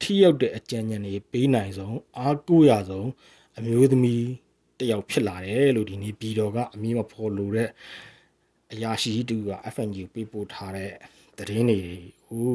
[0.00, 3.08] ထိရောက်တဲ့အကြံဉာဏ်တွေပေးနိုင်ဆုံးအားကိုးရဆုံး
[3.58, 4.24] အမျိုးသမီး
[4.78, 7.70] တယောက်ဖြစ်လာတယ်လို့ဒီနေ့ပြည်တော်ကအမည်မဖော်လို့တဲ့
[8.72, 10.92] အရာရှိတူက FNG ပေးပို့ထားတဲ့
[11.38, 11.80] သတင်းတွေ
[12.28, 12.50] ကို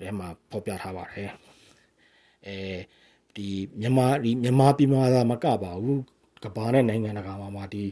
[0.00, 1.30] ထဲမှာဖော်ပြထားပါတယ်
[2.46, 2.56] အဲ
[3.36, 3.46] ဒီ
[3.80, 6.00] မြန်မာဒီမြန်မာပြည်မှာသာမကပါဘူး
[6.44, 7.84] ကဘာနဲ့နိုင်ငံတကာမှာမှာဒီ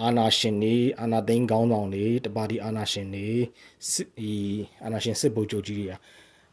[0.00, 3.28] အာနာရှင်တွေအာနာသိန်းကောင်းဆောင်တွေတပါတီအာနာရှင်တွေ
[4.18, 4.32] ဒီ
[4.82, 5.94] အာနာရှင်စစ်ဗိုလ်ချုပ်ကြီးတွေက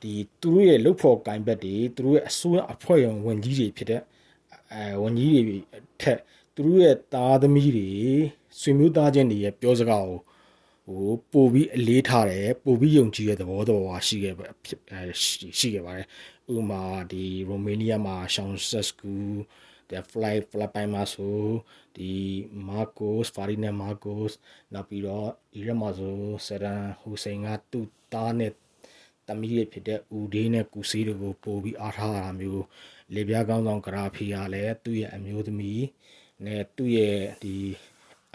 [0.01, 4.01] ဒီသူတို့ရဲ့လုတ်ဖို့ကင်ဘက်တွေသူတို့ရဲ့အစိုးရအဖွဲ့ဝင်ဝင်ကြီးတွေဖြစ်တဲ့
[4.73, 5.57] အဲဝန်ကြီးတွေ
[6.01, 6.19] ထက်
[6.55, 7.89] သူတို့ရဲ့သားသမီးတွေ
[8.59, 10.19] ဆွေမျိုးသားချင်းတွေရဲ့ပြောစကားကို
[10.87, 14.35] ဟိုပို့ပြီးအလေးထားတယ်ပို့ပြီးယုံကြည်တဲ့သဘောတော်ဟာရှိခဲ့
[15.59, 16.07] ရှိခဲ့ပါတယ်
[16.53, 19.13] ဥပမာဒီရိုမေးနီးယားမှာရှောင်းဆက်စကူ
[19.89, 21.39] ဒီ fly ဖလပိုင်မှာဆို
[21.97, 22.11] ဒီ
[22.67, 24.35] မာကိုစ်ဖာရီနဲမာကိုစ်
[24.73, 28.53] နောက်ပြီးတော့အီရမှာဆိုဆရန်ဟူစိန်ကသူ့သားနဲ့
[29.27, 32.63] တမီးတွေဖြစ်တဲ့ဦးဒေးနဲ့ကူစီတို့ကိုပို့ပြီးအားထားတာမျိုး
[33.15, 35.85] လေပြားကောင်းဆောင်ဂရာဖီကလည်းသူ့ရဲ့အမျိုးသမီး
[36.45, 37.55] နဲ့သူ့ရဲ့ဒီ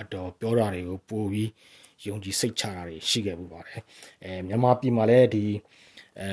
[0.01, 1.51] အတော်ပြောတာတွေကိုပို့ပြီး
[2.07, 3.81] ယုံကြည်စိတ်ချတာတွေရှိခဲ့မှုပါတယ်
[4.25, 5.45] အဲမြန်မာပြည်မှာလည်းဒီ
[6.21, 6.29] အဲ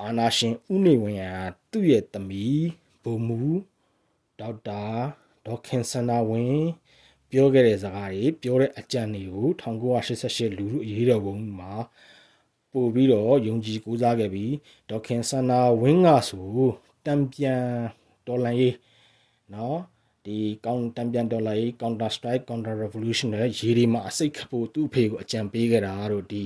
[0.00, 1.24] အာနာရှင်ဦးနေဝင်ရ
[1.70, 2.66] သူ့ရဲ့သမီး
[3.02, 3.40] ဘုံမူ
[4.40, 4.82] ဒေါက်တာ
[5.46, 6.66] ဒေါခင်စန္ဒာဝင်း
[7.30, 11.72] ပြောခဲ့တဲ့စကားတွေပြောတဲ့အကြံတွေကို1988လူလူအရေးတော်ပုံမှာ
[12.72, 14.52] ပို့ပြီးတော့ယုံကြည်ကိုးစားခဲ့ပြီး
[14.90, 16.48] ဒေါခင်စန္ဒာဝင်းကဆို
[17.06, 17.62] တံပြန်
[18.26, 18.76] တော်လန်ရေး
[19.52, 19.78] နော်
[20.26, 26.42] ဒီကောင်တံပြန်ဒေါ်လာရေး counter strike counter revolution နဲ့ရေဒီမှာအစိတ်ခဖို့သူ့အဖေကိုအကြံပေးခဲ့တာတို့ဒီ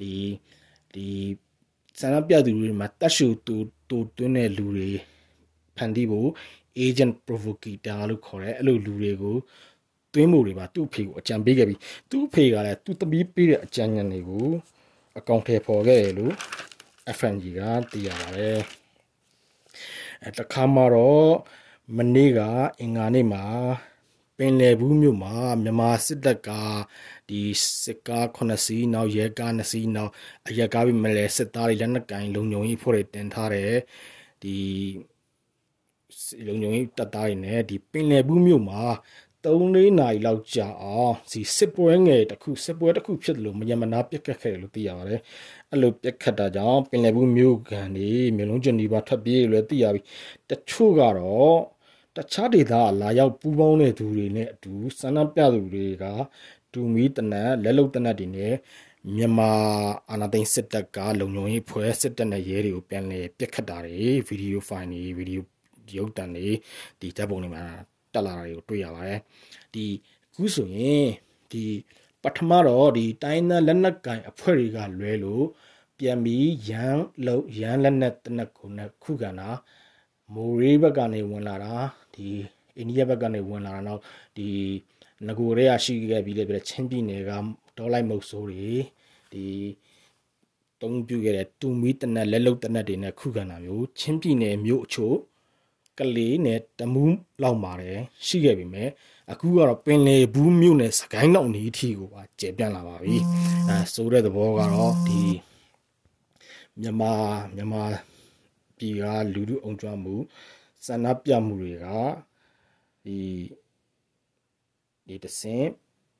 [0.00, 0.12] ဒီ
[0.94, 1.06] ဒီ
[2.00, 3.56] ဆန္ဒပြသူတွေမှာတတ်ရှူတူ
[3.88, 4.90] တူတွင်းတဲ့လူတွေ
[5.76, 6.28] ဖန်တီးဖို့
[6.84, 9.36] agent provocator လို့ခေါ်တဲ့အဲ့လိုလူတွေကို
[10.14, 14.46] တွင်းမှုတွေပါသူ့အဖေကိုအကြံပေးခဲ့ပြီးသူ့အဖေကလည်းသူ့သမီးပေးတဲ့အကြံဉာဏ်တွေကို
[15.18, 16.34] အကောင့်ထဲပေါ်ခဲ့တယ်လို့
[17.16, 18.58] FNG ကသိရပါတယ်
[20.24, 21.30] အဲတခါမှတော့
[21.96, 22.40] မနေ့က
[22.80, 23.44] အင်္ဂါနေ့မှာ
[24.36, 26.50] ပင်လယ်ဘူးမြို့မှာမြန်မာစစ်တပ်က
[27.28, 27.40] ဒီ
[27.82, 30.12] စစ်ကား9စီးနောက်ရဲကား2စီးနောက်
[30.48, 33.74] အရက်ကားပြီးမလဲစစ်သားတွေလက်နက်ကင်လုံခြုံရေးဖွဲ့တွေတင်ထားတယ်
[34.42, 34.56] ဒီ
[36.46, 38.82] လုံခြုံရေးတပ်သားတွေနဲ့ဒီပင်လယ်ဘူးမြို့မှာ
[39.44, 45.20] 3-4နာရီလောက်ကြာအောင်စီစစ်ပွဲငယ်တစ်ခုစစ်ပွဲတစ်ခုဖြစ်တယ်လို့မယမနာပြက်ခတ်ခဲ့တယ်လို့သိရပါတယ်
[45.70, 50.00] အဲ့လိုပြက်ခတ်တာကြောင့်ပင်လယ်ဘူးမြို့ကန်တွေမြို့လုံးကျွန်းဒီပါထွက်ပြေးလို့သိရပြီ
[50.50, 51.77] တချို့ကတော့
[52.18, 56.04] တခြားဒေသကလာရောက်ပူးပေါင်းတဲ့သူတွေနဲ့အတူစန္ဒပြသူတွေက
[56.72, 58.54] တူမီတနက်လက်လုံတနက်တွေနဲ့
[59.14, 59.52] မြန်မာ
[60.10, 65.44] အာဏာသိမ်းစစ်တပ်ကလုံခြုံရေးဖွဲ့စစ်တပ်နဲ့ရဲတွေကိုပြန်လည်ပြစ်ခတ်တာတွေဗီဒီယိုဖိုင်တွေဗီဒီယို
[65.98, 66.48] ရုပ်တံတွေ
[67.00, 67.64] ဒီဓာတ်ပုံတွေမှာ
[68.12, 69.20] တက်လာတာတွေကိုတွေ့ရပါတယ်
[69.74, 69.84] ဒီ
[70.32, 71.06] အခုဆိုရင်
[71.52, 71.64] ဒီ
[72.22, 75.44] ပထမတော့ဒီတိုင်းသားလက်နက်ကင်အဖွဲ့တွေကလွဲလို့
[75.98, 79.50] ပြန်ပြီးရန်လုံရန်လက်နက်တနက်ကိုနဲ့ခုခံတာ
[80.34, 81.74] မိုးရေးဘက်ကနေဝင်လာတာ
[82.18, 82.30] ဒီ
[82.78, 84.02] အိန္ဒိယဘက်ကနေဝင်လာတာနောက်
[84.36, 84.48] ဒီ
[85.26, 87.30] ငကိုရဲရရှိခဲ့ပြီးလည်းပြချင်းပြည်နယ်က
[87.76, 88.72] ဒေါ်လိုက်မုတ်ဆိုးတွေ
[89.32, 89.46] ဒီ
[90.80, 95.16] တုံးပြခဲ့တဲ့တူမီတနက်လက်လုတ်တနက်တွေနဲ့ခုခံတာမျိုးချင်းပြည်နယ်မြို့အချို့
[95.98, 98.88] ကလေးနဲ့တမူးလောက်ပါတယ်ရှိခဲ့ပြီမဲ့
[99.32, 103.16] အခုကတော့ပင်လေဘူးမြို့နယ်စကိုင်းလောက်နေအထိကိုပါကျေပြန့်လာပါပြီ
[103.68, 105.20] အဲဆိုတဲ့သဘောကတော့ဒီ
[106.80, 107.12] မြန်မာ
[107.54, 107.84] မြန်မာ
[108.78, 109.04] ပြည်က
[109.34, 110.14] လူလူအောင်ကြွမှု
[110.86, 111.86] ဆန္ဒပြမှုတွေက
[113.04, 113.20] ဒီ
[115.06, 115.68] ဒီတဆင့်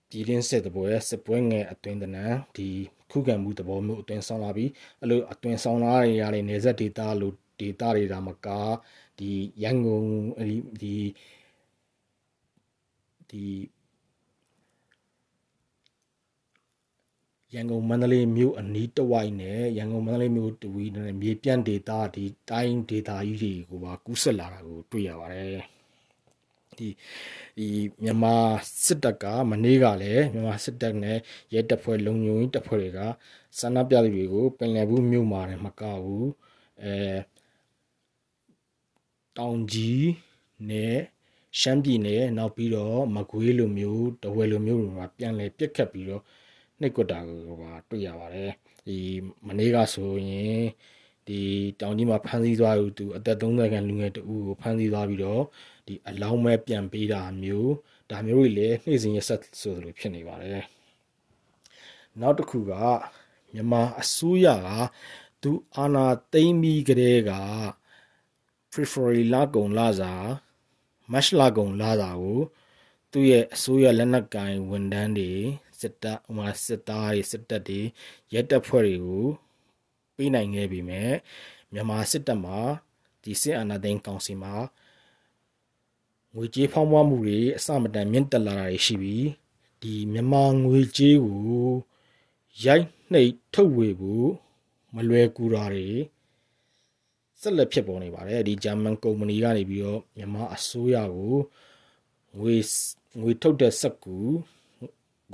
[0.08, 2.68] ပြည်ရင်းစစ်တပွဲစစ်ပွဲငယ်အတွင်းတနံဒီ
[3.10, 8.48] ခုခံမှုသဘောမျိုးအသွင်ဆောင်လာပြီးအဲ့လိုအသွင်ဆောင်လာရတဲ့နေဆက်ဒေတာလို့ဒေတာတွေဒါမက
[9.18, 9.30] ဒီ
[9.62, 10.08] ရန်ကုန်
[10.80, 10.94] ဒီ
[13.30, 13.44] ဒီ
[17.54, 25.62] ရန်ကုန်မန္တလေးမြို့အနီးတစ်ဝိုက်နဲ့ရန်ကုန်မန္တလေးမြို့တူဝီနဲ့မြေပြန့်ဒေတာဒီတိုင်းဒေတာကြီးတွေကိုပါကူးဆက်လာတာကိုတွေ့ရပါတယ်
[26.78, 26.88] ဒီ
[27.58, 27.68] ဒီ
[28.02, 28.34] မြန်မာ
[28.86, 31.18] စစ်တပ်ကမနေ့ကလည်းမြန်မာစစ်တပ်နဲ့
[31.54, 33.00] ရဲတပ်ဖွဲ့လုံခြုံရေးတပ်ဖွဲ့တွေက
[33.58, 36.30] စန္ဒပြသူတွေကိုပင်လယ်ဘူးမြို့မှာလည်းမကဘူး
[36.82, 36.94] အဲ
[39.36, 40.08] တောင်ကြီး
[40.70, 40.96] နဲ့
[41.60, 46.22] ရှမ်းပြည်နယ်နောက်ပြီးတော့မကွေးလိုမျိုးတဝယ်လိုမျိုးတွေမှာပြန်လည်ပြစ်ခတ်ပြီးတော့
[46.80, 48.50] နှိပ်ကွက်တာကိုပါတွေ့ရပါတယ်
[48.86, 48.98] ဒီ
[49.46, 50.62] မနေ့ကဆိုရင်
[51.26, 51.40] ဒီ
[51.80, 55.42] တောင်ကြီးမှာဖမ်းဆီးသွားသူအသက်30ခန့်လူငယ်တဦးကိုဖမ်းဆီးသွားပြီးတော့
[55.86, 57.72] ဒီအလောင်းမဲပြန်ပေးတာမျိုး
[58.10, 60.64] ဒါမျိုးတွေလည်းနှိမ့်စင်ရဆက်ဆိုသလိုဖြစ်နေပါတယ်
[62.20, 62.72] နောက်တစ်ခုက
[63.52, 64.68] မြန်မာအစိုးရက
[65.42, 67.32] သူအာဏာသိမ်းပြီးကတည်းက
[68.72, 70.12] February လကုန်လစာ
[71.12, 72.40] March လကုန်လစာကို
[73.12, 75.32] သူ့ရဲ့အစိုးရလက်နက်ကင်ဝန်ထမ်းတွေ
[75.80, 77.80] စစ်တပ်ဥမာစစ်သားတွေစစ်တပ်တွေ
[78.32, 79.26] ရဲတပ်ဖွဲ့တွေကို
[80.16, 81.12] ပေးနိုင်ခဲ့ပြီမဲ့
[81.72, 82.58] မြန်မာစစ်တပ်မှာ
[83.22, 84.54] ဒီစစ်အာဏာသိမ်းကောင်စီမှာ
[86.34, 89.26] ငွေကြေးဖောင်းပွားမှုတွေအစမတန်မြင့်တက်လာတာရှိပြီး
[89.82, 91.42] ဒီမြန်မာငွေကြေးကို
[92.64, 94.28] ရိုက်နှိပ်ထုတ်ဝေဖို့
[94.94, 95.88] မလွယ်ကူတာတွေ
[97.40, 101.36] ဆက်လက်ဖြစ်ပေါ်နေပါတယ်ဒီဂျာမန်ကုမ္ပဏီကနေပြီးတော့မြန်မာအစိုးရကို
[102.38, 102.54] ငွေ
[103.20, 104.16] ငွေထုတ်တဲ့စက်ကူ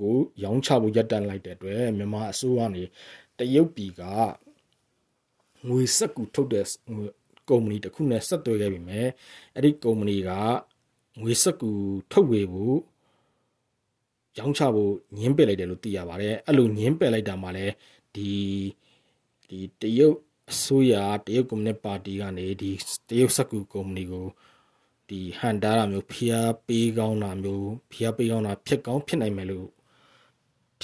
[0.00, 2.82] ကိုရောင်းချဖို့ရပ်တန့်လိုက်တဲ့အတွက်မြန်မာအစိုးရကနေ
[3.38, 4.02] တရုတ်ပြည်က
[5.68, 6.66] ငွေစက်ကူထုတ်တဲ့
[7.48, 9.08] ကုမ္ပဏီတစ်ခုနဲ့ဆက်သွယ်ခဲ့ပြီမဲ့
[9.54, 10.30] အဲ့ဒီကုမ္ပဏီက
[11.20, 11.70] ငွေစက်ကူ
[12.12, 12.76] ထုတ်ဝေဖို့
[14.38, 17.72] ရောင်းချဖို့ညှင်းပယ်လိုက်တယ်လို့သိရပါတယ်အဲ့လိုညှင်းပယ်လိုက်တာမှလည်း
[18.14, 18.30] ဒီ
[19.48, 20.16] ဒီတရုတ်
[20.52, 20.94] အစိုးရ
[21.26, 22.70] တရုတ်ကွန်မြူနစ်ပါတီကနေဒီ
[23.08, 24.26] တရုတ်စက်ကူကုမ္ပဏီကို
[25.08, 29.68] ဒီဟန်တာတာမျိုးဖိအားပေးကောင်းတာမျိုးဖိအားပေးကောင်းတာဖြစ်ကောင်းဖြစ်နိုင်မယ်လို့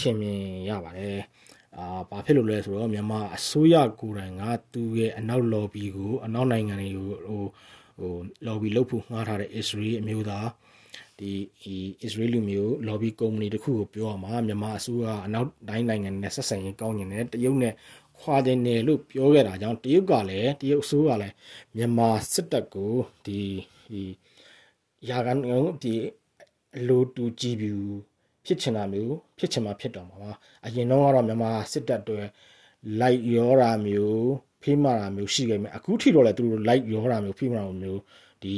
[0.01, 1.19] ထင်မြင်ရပါတယ်
[1.77, 7.45] အာဘာဖြစ်လို့လဲဆိုတော့မြန်မာအစိုးရကိုယ်တိုင်ကသူ့ရဲ့အနောက် lobby ကိုအနောက်နိုင်ငံတွေကိုဟို
[7.99, 8.15] ဟို
[8.47, 10.49] lobby လုပ်ဖို့ငှားထားတဲ့ Israel အမျိုးသား
[11.19, 11.33] ဒီ
[11.63, 17.75] ဒီ Israel လူမျိုး lobby company တခုကိုပြောရမှာမြန်မာအစိုးရအနောက်တိုင်းနိုင်ငံနဲ့ဆက်ဆံရေးကောင်းနေတယ်တရုတ်နဲ့
[18.19, 21.35] ခွာကျင်တယ်လို့ပြောခဲ့တာကြောင့်တရုတ်ကလည်းတရုတ်အစိုးရကလည်း
[21.77, 23.41] မြန်မာစစ်တပ်ကိုဒီ
[23.93, 24.03] ဒီ
[25.09, 25.39] ရာကန်
[25.83, 25.95] ဒီ
[26.89, 28.10] လိုတူကြည့်ပြီး
[28.47, 30.33] ဖြစ်ချင်တာမျိုးဖြစ်ချင်မှဖြစ်တော့မှာပါ
[30.67, 32.19] အရင်တော့ကတော့မြန်မာစစ်တပ်တွေ
[33.01, 34.31] လိုက်ရောတာမျိုး
[34.63, 38.01] ဖိမတာမျိုးရှိခဲ့မယ်အခုထိတော့လည်းသူတို့လိုက်ရောတာမျိုးဖိမတာမျိုး
[38.43, 38.55] ဒီ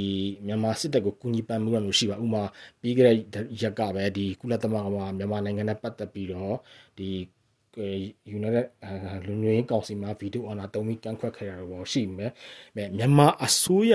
[0.46, 2.42] မြန်မာစစ်တပ်ကိုကူညီပံ့ပိုးရမျိုးရှိပါဥမာ
[2.80, 3.16] ပြီးခဲ့တဲ့
[3.62, 6.56] ရက်ကပဲဒီကုလသမဂ္ဂမှာမြန်မာနိုင်ငံနဲ့ပတ်သက်ပြီးတော့
[6.98, 7.08] ဒီ
[8.36, 8.66] United
[9.26, 12.32] လူမျိုးရေးကောင်စီမှာဗီဒီယိုအာဏာတုံးပြီးကန့်ခွက်ခဲ့ရတော့ရှိမယ်
[12.96, 13.94] မြန်မာအစိုးရ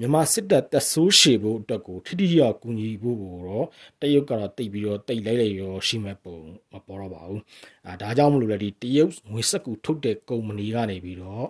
[0.00, 3.66] မြန်မာစစ်တပ်တက်ဆိုးရှည်ဖို့အတွက်ကိုထိထိရောက်ကူညီဖို့ကိုတော့
[4.00, 6.38] တရုတ်ကတော့တိတ်ပြီးတော့တိတ်လိုက်လိုက်ရောရှိမဲ့ပုံ
[6.72, 7.42] မပေါ်တော့ပါဘူး
[7.86, 11.48] အာဒါကြောင့်မလို့လေဒီတရုတ်ငွေစက်ကူထုတ်တဲ့ကုမ္ပဏီကနေပြီးတော့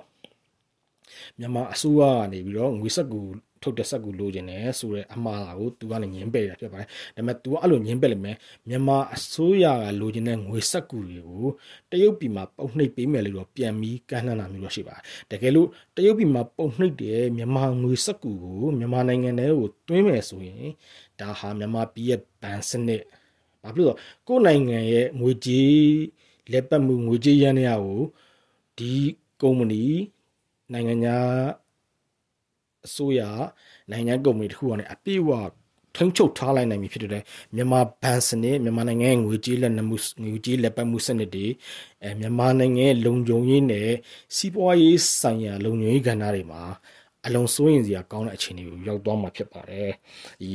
[1.39, 3.21] မြန်မာအစိုးရကနေပြီးတော့ငွေစက်ကူ
[3.63, 8.37] ထုတ်တဲ့ဆက်ကူလိုချင်တယ်ဆိုတော့အမှားတာကိုသူကနေညင်းပယ်တာဖြစ်ပါတယ်ဒါပေမဲ့ तू ကအဲ့လိုညင်းပယ်လိမ့်မယ်
[8.69, 11.47] မြန်မာအစိုးရကလိုချင်တဲ့ငွေဆက်ကူတွေကို
[11.91, 20.67] တရုတ်ပြည်မှာပုံနှိပ်ပေးမယ်လို့တော့ပြန်ပြီးကမ်းလှမ်းတာမျိုးတော့ရှိပါတယ်တကယ်လို့တရုတ်ပြည်မှာပုံနှိပ်တဲ့မြန်မာငွေဆက်ကူကိုမြန်မာနိုင်ငံထဲကိုတွင်းမယ်ဆိုရင်
[21.21, 23.03] ဒါဟာမြန်မာပြည်ရဲ့ဘဏ်စနစ်
[23.63, 23.97] ဘာဖြစ်လို့
[24.29, 25.79] ကိုယ်နိုင်ငံရဲ့ငွေကြေး
[26.53, 28.01] လက်ပတ်မှုငွေကြေးရန်ရကို
[28.79, 28.93] ဒီ
[29.43, 29.85] ကုမ္ပဏီ
[30.73, 31.68] နိုင်ငံသား
[32.87, 33.21] အစိုးရ
[33.91, 35.33] နိုင်ငံကုမ္ပဏီတစ်ခုကနေအပြည့်အဝ
[35.97, 37.23] ထိန်းချုပ်ထားလိုက်နိုင်ပြီဖြစ်တဲ့
[37.55, 41.47] မြန်မာဘဏ်စနစ်မြန်မာနိုင်ငံငွေကြေးလက်နက်မှုငွေကြေးလက်ပတ်မှုစနစ်တွေ
[42.03, 43.91] အဲမြန်မာနိုင်ငံလုံခြုံရေးနဲ့
[44.37, 46.63] စီးပွားရေးဆိုင်ရာလုံခြုံရေးကဏ္ဍတွေမှာ
[47.27, 49.91] အလုံးစိုးရင်စရာကောင်းတဲ့အခြေအနေကိုရောက်သွားမှာဖြစ်ပါတယ်။
[50.41, 50.51] ဒီ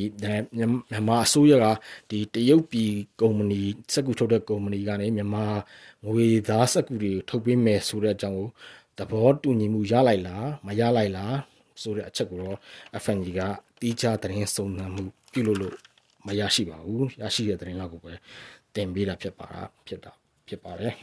[0.91, 1.65] မြန်မာအစိုးရက
[2.09, 3.61] ဒီတရုတ်ပြည်ကုမ္ပဏီ
[3.93, 5.45] စက်ကူထုတ်တဲ့ကုမ္ပဏီကနေမြန်မာ
[6.05, 8.47] ငွေသားစက်ကူတွေထုတ်ပေးမယ်ဆိုတဲ့အကြောင်းကို
[8.97, 11.35] သဘောတူညီမှုရလိုက်လားမရလိုက်လား
[11.81, 12.57] ဆိုတဲ့အချက်ကိုတော့
[13.03, 13.41] FNG က
[13.79, 15.75] တီးခြားသတင်းစုံစမ်းမှုပြုလုပ်လို့
[16.27, 18.13] မရရှိပါဘူးရရှိတဲ့သတင်းလောက်ကိုပဲ
[18.75, 20.11] တင်ပေးတာဖြစ်ပါတာဖြစ်တာ
[20.47, 20.93] ဖြစ်ပါတယ်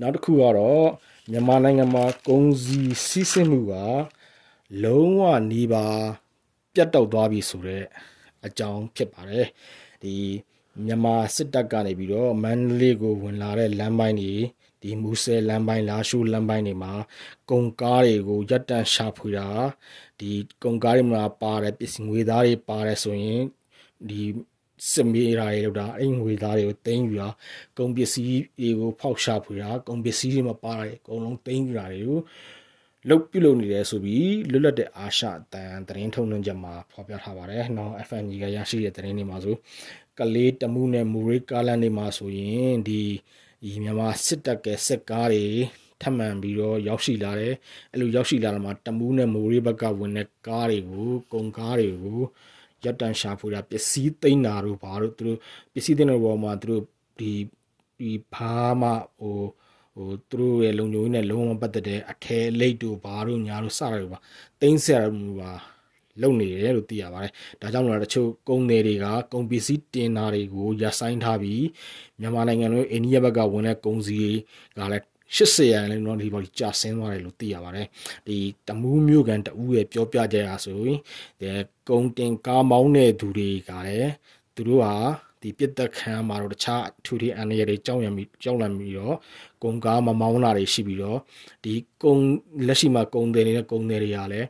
[0.00, 0.86] နောက်တစ်ခုကတော့
[1.30, 3.74] မြန်မာနိုင်ငံမှာကုန်စည်စီးဆင်းမှုက
[4.84, 5.22] လုံးဝ
[5.52, 5.86] နေပါ
[6.74, 7.86] ပြတ်တောက်သွားပြီဆိုတော့
[8.46, 9.46] အကြောင်းဖြစ်ပါတယ်
[10.02, 10.14] ဒီ
[10.84, 14.34] မြန်မာစစ်တပ်ကနေပြီးတော့မန္တလေးကိုဝင်လာတဲ့လမ်းပိုင်းတွေ
[14.82, 16.92] ဒီမူဆယ်လမ်းပိုင်းလာရှုလမ်းပိုင်းတွေမှာ
[17.50, 19.48] ကုန်ကားတွေကိုရပ်တန့်ရှာဖွေတာ
[20.20, 20.30] ဒီ
[20.62, 23.42] ကုန်ကားတွေမှာပါတယ်ပစ္စည်းငွေသားတွေပါတယ်ဆိုရင်
[24.08, 24.22] ဒီ
[24.92, 27.28] စစ်မေးတာတွေလောက်တာအဲ့ငွေသားတွေကိုတင်းယူတာ
[27.78, 28.28] ကုန်ပစ္စည်း
[28.60, 32.20] တွေကိုဖောက်ရှာဖွေတာကုန်ပစ္စည်းတွေမပါတာတွေအကုန်လုံးတင်းယူတာတွေကို
[33.08, 39.54] လုတ်ပြုလုပ်နေတယ်ဆိုပြီးလွတ်လပ်တဲ့အာရှအတန်သတင်းထုတ်လွှင့်ချက်မှာဖော်ပြထားပါတယ်။နောက် FNG ကရရှိတဲ့သတင်းတွေမှာဆို
[40.18, 43.02] ကလေးတမှုနဲ့မူရိကားလန်တွေမှာဆိုရင်ဒီ
[43.62, 45.44] ဒီမြန်မာစစ်တပ်ကစစ်ကားတွေ
[46.00, 47.54] ထပ်မံပြီးတော့ရောက်ရှိလာတယ်။
[47.92, 52.20] အဲ့လိုရောက်ရှိလာတာမှာတမှုနဲ့မူရိဘက်ကဝင်တဲ့ကားတွေကိုကုန်ကားတွေကို
[52.84, 55.38] ရပ်တန့်ရှာဖွေတာပစ္စည်းသိမ်းတာတို့ဘာလို့သူတို့
[55.72, 56.82] ပစ္စည်းသိမ်းတဲ့ဘောမှာသူတို့
[57.18, 57.32] ဒီ
[57.98, 59.38] ဒီဘာမှဟို
[59.96, 64.18] ဟိုသူတို့ရဲ့လုံခြုံရေးနဲ့လုံးဝပတ်သက်တဲ့အထဲလိတ်တို့ဘာတို့ညာတို့စတာတို့ပါ
[64.60, 65.52] သိမ်းဆရာတို့ပါ
[66.22, 71.64] လုံနေတယ်လို့သိရပါတယ်။ဒါကြောင့်လည်းတချို့ကုန်သည်တွေကကုန်ပစ္စည်းတင်တာတွေကိုရပ်ဆိုင်းထားပြီး
[72.20, 74.32] မြန်မာနိုင်ငံလိုအိန္ဒိယဘက်ကဝင်တဲ့ကုန်စည်တွေ
[74.78, 77.86] ကလည်း80ရန်လည်းတော့ဒီပေါ်ကြာဆင်းသွားတယ်လို့သိရပါတယ်
[78.26, 78.36] ဒီ
[78.68, 80.98] တမူးမျိုးကန်တူရဲ့ပြောပြကြရဆိုရင်
[81.40, 81.48] ဒီ
[81.88, 84.10] ကုံတင်ကားမောင်းတဲ့သူတွေကလည်း
[84.54, 84.94] သူတို့ဟာ
[85.42, 89.16] ဒီပြစ်သက်ခံမှာတော့တခြားထူထီအန်ရတွေကြောက်ရမီကြောက်လန့်ပြီးတော့
[89.62, 91.18] ကုံကားမမောင်းတာတွေရှိပြီးတော့
[91.64, 92.14] ဒီကုံ
[92.66, 94.46] လက်ရှိမှာကုံတယ်နေတဲ့ကုံတယ်တွေကလည်း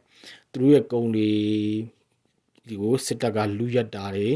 [0.57, 1.31] သူတို့ရဲ့ကုံတွေ
[2.69, 4.29] ဒီကိုစစ်တပ်ကလူရက်တာတွေ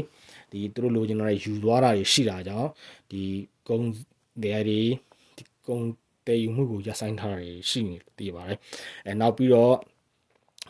[0.51, 2.69] ဒီသူတို့လိုချင်တာတွေယူသွားတာတွေရှိတာကြောင့်
[3.11, 3.23] ဒီ
[3.67, 3.79] ကုံ
[4.43, 4.79] တွေဒီ
[5.67, 5.79] ကုံ
[6.27, 8.57] တည်ယူမှုကိုရပ်ဆိုင်းထားတာရှိနေသိပါတယ်
[9.05, 9.75] အဲနောက်ပြီးတော့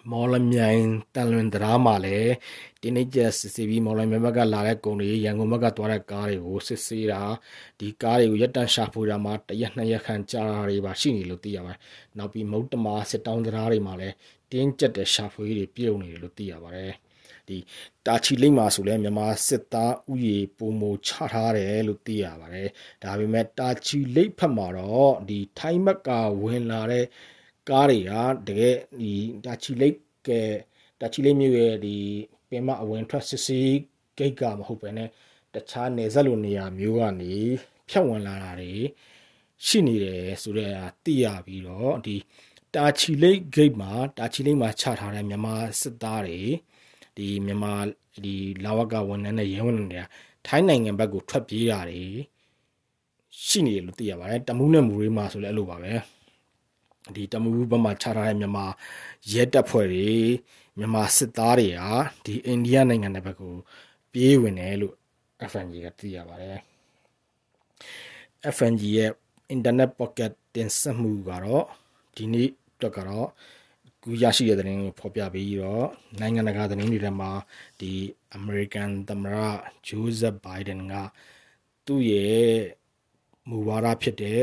[0.10, 0.82] မော်လမြိုင်
[1.16, 2.34] တန်လွင်တရားမှာလည်း
[2.82, 7.22] တင်းနေကျစစ်စီပြီးမော်လမြိုင်ဘက်ကလာတဲ့ကုန်တွေရန်ကုန်ဘက်ကသွားတဲ့ကားတွေကိုစစ်ဆေးတာ
[7.80, 11.80] ဒီကားတွေကိုရပ်တန့်ရှာဖွေတာမှာတရက်နှစ်ရက်ခန့်ကြာတာတွေပါရှိနေလို့သိရပါတယ်
[12.18, 14.16] နောက်ပြီးမုတ်တမာစစ်တောင်းတရားတွေမှာလည်း
[14.52, 16.92] တင်းကျပ်တဲ့ရှာဖွေတွေပြုလုပ်နေတယ်လို့သိရပါတယ်
[17.48, 17.58] ဒီ
[18.06, 22.70] တာချီလိမ့်မှာဆိုလဲမြန်မာစစ်သားဥယေပုံမချထားတယ်လို့သိရပါတယ်
[23.04, 26.10] ဒါပေမဲ့တာချီလိမ့်ဖက်မှာတော့ဒီထိုင်းဘက်က
[26.44, 27.06] ဝင်လာတဲ့
[27.72, 28.14] ကားတွေက
[28.48, 29.12] တကယ်ဒီ
[29.46, 30.30] တာချီလိမ့်က
[31.02, 31.96] တာချီလိမ့်မြို့ရဲ့ဒီ
[32.50, 33.74] ပင်မအဝင်ထွက်စစ်စီး
[34.18, 35.00] ဂိတ်ကမဟုတ်ပဲね
[35.54, 37.34] တခြားနေဆက်လိုနေရာမျိုးကနေ
[37.90, 38.74] ဖြတ်ဝင်လာတာတွေ
[39.66, 42.16] ရှိနေတယ်ဆိုတော့သိရပြီးတော့ဒီ
[42.76, 46.40] တာချီလိတ်ဂိတ်မှာတာချီလိတ်မှာချထားတဲ့မြန်မာစစ်သားတွေ
[47.18, 47.74] ဒီမြန်မာ
[48.24, 50.06] ဒီလာဝကဝန်ထမ်းနဲ့ရဲဝန်ထမ်းတွေက
[50.48, 52.04] ထိုင်းနိုင်ငံဘက်ကိုထွက်ပြေးတာတွေ
[53.46, 55.94] ရှိနေတယ်လို့သိရပါတယ်တမူးနဲ့မူရေးမှာဆိုလည်းအဲ့လိုပါပဲ
[57.16, 58.66] ဒီတမူးဘက်မှာချထားတဲ့မြန်မာ
[59.32, 60.12] ရဲတပ်ဖွဲ့တွေ
[60.78, 61.92] မြန်မာစစ်သားတွေဟာ
[62.26, 63.56] ဒီအိန္ဒိယနိုင်ငံတဲ့ဘက်ကို
[64.12, 64.96] ပြေးဝင်တယ်လို့
[65.52, 66.58] FNG ကသိရပါတယ်
[68.56, 69.12] FNG ရဲ့
[69.56, 71.66] internet pocket တင်ဆက်မှုကတော့
[72.16, 73.30] ဒီနေ့အတွက်ကတော့
[74.04, 75.88] ကူရရှိတဲ့သတင်းကိုဖော်ပြပြီးတော့
[76.20, 77.32] နိုင်ငံတကာသတင်းတွေထဲမှာ
[77.80, 77.92] ဒီ
[78.38, 79.38] American သမ္မတ
[79.88, 80.94] Joseph Biden က
[81.86, 82.52] သူ့ရဲ့
[83.50, 84.42] မူဝါဒဖြစ်တဲ့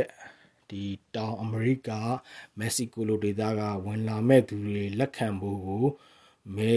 [0.71, 1.91] ဒီတောင်အမေရိက
[2.59, 5.85] မက္ဆီကိုလိုဒေသကဝင်လာမဲ့သူတွေလက်ခံဖို့ကို
[6.57, 6.77] မဲ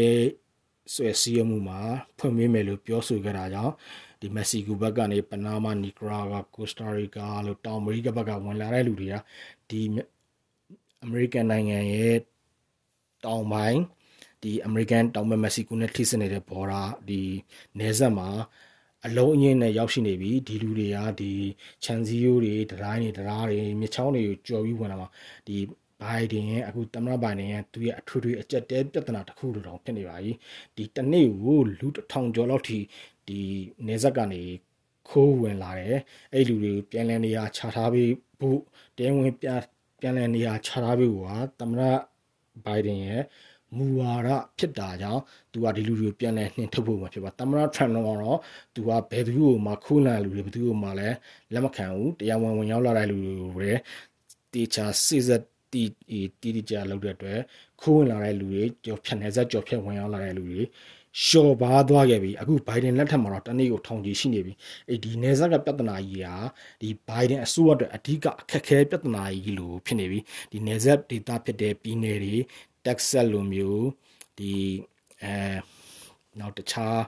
[0.93, 1.79] ဆွဲစည်းရမှုမှာ
[2.17, 3.73] ဖွင့်ပေးမယ်လို့ပြောဆိုခဲ့တာကြောင့်
[4.21, 9.15] ဒီမက္ဆီကိုဘက်ကနေပနာမာနီကရာဂါကိုစတာရီကာလို့တောင်အမေရိကဘက်ကဝင်လာတဲ့လူတွေက
[9.69, 9.81] ဒီ
[11.03, 12.17] အမေရိကန်နိုင်ငံရဲ့
[13.25, 13.81] တောင်ပိုင်း
[14.43, 17.21] ဒီအမေရိကန်တောင်ဘက်မက္ဆီကိုနဲ့ထိစပ်နေတဲ့ဘော်ဒါဒီ
[17.79, 18.29] နေဆက်မှာ
[19.05, 21.31] အလုံးအင်းနဲ့ရောက်ရှိနေပြီဒီလူတွေကဒီ
[21.83, 25.09] ခြံစည်းရိုးတွေဒရိုင်းတွေဒရားတွေမြချောင်းတွေကိုကြော်ပြီးဝင်လာမှာ
[25.47, 25.57] ဒီ
[26.01, 30.31] ဘိုင်ဒင်ရဲ့အခုသမ္မတဘိုင်ဒင်ရဲ့သူရဲ့အထွေထွေအကြက်တဲပြဿနာတစ်ခုလိုတောင်ဖြစ်နေပါပြီ
[30.75, 32.79] ဒီတနေ့ကိုလူတစ်ထောင်ကျော်လောက်ထိ
[33.27, 33.39] ဒီ
[33.87, 34.41] နေဆက်ကနေ
[35.09, 35.97] ခိုးဝင်လာတယ်
[36.33, 38.59] အဲ့လူတွေကိုပြန်လည်နေရာခြာထားပြီးဖို့
[38.97, 39.59] တဲဝင်ပြန်
[39.99, 41.81] ပြန်လည်နေရာခြာထားပြီးဟိုဟာသမ္မတ
[42.65, 43.23] ဘိုင်ဒန်ရဲ့
[43.77, 48.39] မူဝါဒဖြစ်တာကြောင့်သူကဒီလူတွေပြန်လဲနှင်ထုတ်ဖို့မှာဖြစ်ပါသမ္မတထရမ့်တော့
[48.75, 51.15] သူကဘယ်သူကိုမှခိုးလန်လူတွေဘယ်သူကိုမှလည်း
[51.53, 53.17] လက်မခံဘူးတရားဝင်ဝင်ရောက်လာတဲ့လူ
[53.55, 53.81] တွေလည်း
[54.53, 57.39] တေချာစစ်စက်တီတီတီကြလောက်တဲ့အတွက်
[57.81, 60.61] ခိုးဝင်လာတဲ့လူတွေကြော်ဖြတ်နေစက်ကြော်ဖြတ်ဝင်ရောက်လာတဲ့လူတွေ
[61.25, 64.53] ရှော့ပါသွားခဲ့ပြီအခုဘိုင်ဒန်လက်ထက်မှာတော့တနေ့ကိုထောင်ကြီးရှိနေပြီ
[64.89, 66.35] အဲ့ဒီနေဆက်ကပြဿနာကြီးဟာ
[66.81, 70.19] ဒီဘိုင်ဒန်အစိုးရအတွက်အဓိကအခက်ခဲပြဿနာကြီးလို့ဖြစ်နေပြီ
[70.51, 72.35] ဒီနေဆက်ဒေတာဖြစ်တဲ့ပြည်နယ်တွေ
[72.85, 73.85] တက်ဆက်လိုမျိုး
[74.37, 74.53] ဒီ
[75.23, 75.35] အဲ
[76.39, 76.99] နောက်တခြား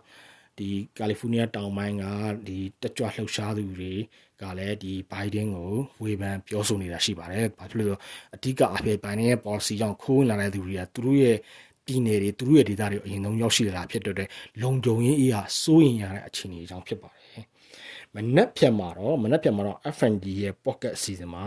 [0.57, 2.05] ဒီကယ်လီဖိုးနီးယားတောင်ပိုင်းက
[2.47, 3.93] ဒီတက်ကြွလှုပ်ရှားသူတွေ
[4.41, 5.71] ကလည်းဒီဘိုင်ဒန်ကို
[6.03, 7.97] ဝေဖန်ပြောဆိုနေတာရှိပါတယ်။ဘာဖြစ်လို့
[8.35, 11.37] အဓိကအဖြစ်ဘိုင်ဒန်ရဲ့ policy ကြောင့်ခိုးဝင်လာတဲ့သူတွေကသူတို့ရဲ့
[11.85, 14.29] ပြည်နယ်တွေသူတို့ရဲ့ဒေသတွေအရင်ဆုံးရောက်ရှိလာဖြစ်တဲ့
[14.61, 17.41] လုံခြုံရေးအရာစိုးရင်ရတဲ့အခြေအနေအကြောင်းဖြစ်ပါတယ်။
[18.15, 21.45] မနက်ဖြန်မှာတော့မနက်ဖြန်မှာတော့ FND ရဲ့ pocket season မှာ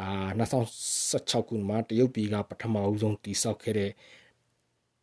[0.00, 0.10] အာ
[0.80, 3.92] 2016ခုမှာတရုတ်ပြည်ကပထမအဦးဆုံးတိစောက်ခဲ့တဲ့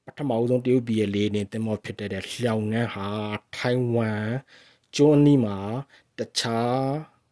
[0.05, 3.09] ပထမအဦးဆုံးတရုတ်ပြည်ရဲ့လေနေတင်မောဖြစ်တဲ့လျှောင်နှန်းဟာ
[3.57, 4.25] ထိုင်ဝမ်
[4.95, 5.57] ကျွန်းနီးမှာ
[6.17, 6.79] တခြား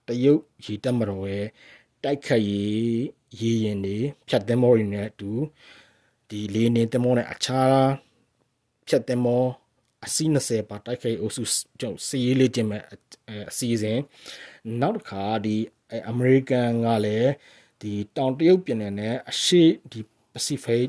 [0.08, 1.48] တရုတ်ရေတပ်မတော်ရဲ့
[2.04, 3.02] တိုက်ခတ်ရေး
[3.40, 3.98] ရေရင်တွေ
[4.28, 5.32] ဖြတ်သင်းမောတွေနဲ့အတူ
[6.30, 7.78] ဒီလေနေတင်မောနဲ့အခြား
[8.88, 9.46] ဖြတ်သင်းမော
[10.06, 11.44] အစီး20ပါတိုက်ခိုက်အုပ်စု
[11.80, 12.84] ကြောင့်စီးရေးလေးခြင်းမဲ့
[13.50, 14.00] အစီအစဉ်
[14.82, 15.56] နောက်တစ်ခါဒီ
[16.10, 17.32] အမေရိကန်ကလည်း
[17.82, 20.00] ဒီတောင်တရုတ်ပြည်နယ်နဲ့အရှေ့ဒီ
[20.34, 20.88] Pacific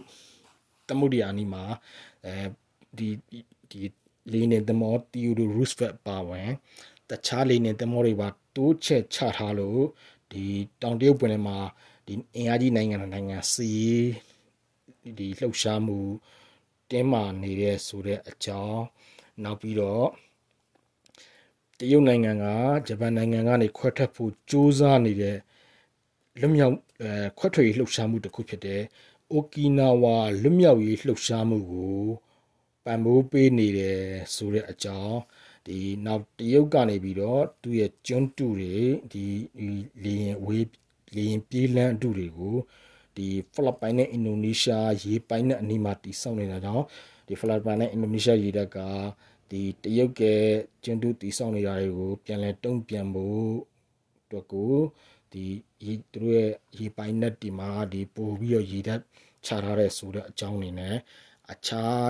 [0.88, 1.64] သမုဒ္ဒရာနီမှာ
[2.24, 2.34] အဲ
[2.98, 3.08] ဒီ
[3.70, 3.82] ဒီ
[4.32, 6.50] လေးနေသမောတီယိုဒိုရူစဖက်ပါဝင်
[7.08, 9.82] တခြားလေးနေသမောတွေပါတိုးချက်ချထားလို့
[10.30, 10.44] ဒီ
[10.82, 11.58] တောင်တရုတ်ပြည်နယ်မှာ
[12.06, 13.70] ဒီအင်အားကြီးနိုင်ငံနိုင်ငံစီ
[15.18, 15.98] ဒီလှုပ်ရှားမှု
[16.90, 18.82] တင်းမာနေတဲ့ဆိုတဲ့အကြောင်း
[19.44, 20.06] နောက်ပြီးတော့
[21.80, 22.46] တရုတ်နိုင်ငံက
[22.86, 25.36] ဂျပန်နိုင်ငံကနေခွဲထွက်ဖို့ကြိုးစားနေတဲ့
[26.40, 28.82] လွတ်မြောက်အဲခွဲထွက်ရေးလှုပ်ရှားမှုတစ်ခုဖြစ်တဲ့
[29.30, 32.02] အိုကီနာဝါလွတ်မြောက်ရေးလှုပ်ရှားမှုကို
[32.84, 34.00] ပံ့ပိုးပေးနေတယ်
[34.34, 35.18] ဆိုတဲ့အကြောင်း
[35.66, 38.76] ဒီနောက်တရုတ်ကနေပြီးတော့သူ့ရဲ့ကျွန်းတူတွေ
[39.12, 39.24] ဒီ
[40.04, 40.66] လေရင်ဝေး
[41.14, 42.56] လေရင်ပြေးလန်းအတူတွေကို
[43.16, 46.84] ဒီဖိလစ်ပိုင်နဲ့အင်ဒိုနီးရှားရေပိုင်နဲ့အနီးမှာတည်ဆောက်နေတာကြောင့်
[47.28, 48.78] ဒီဖိလစ်ပိုင်နဲ့အင်ဒိုနီးရှားရေတပ်က
[49.50, 50.22] ဒီတရုတ်က
[50.84, 53.44] ကျင်းတူတည်ဆောက်နေတာတွေကို ပြန်လည်တုံ့ပြန်ဖို့
[54.22, 54.74] အတွက်ကို
[55.32, 55.44] ဒီ
[55.84, 59.00] ရေသူတို့ရဲ့ရေပိုင်နဲ့ဒီမှာဒီပို့ပြီးတော့ရေတပ်
[59.46, 60.96] ချထားတဲ့ဆိုတဲ့အကြောင်းအနေနဲ့
[61.52, 62.04] အခြား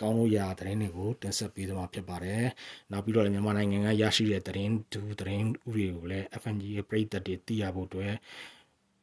[0.00, 2.44] ကောင်းလို့ရတဲ့သတင်းတွေကိုတင်ဆက်ပေးသွားမှာဖြစ်ပါတယ်။
[2.90, 8.14] နောက်ပြီးတော့လည်းမြန်မာနိုင်ငံကရရှိတဲ့သတင်းဒူသတင်းဥတွေကိုလည်း FNG ရဲ့ပြည်သက်တွေသိရဖို့အတွက်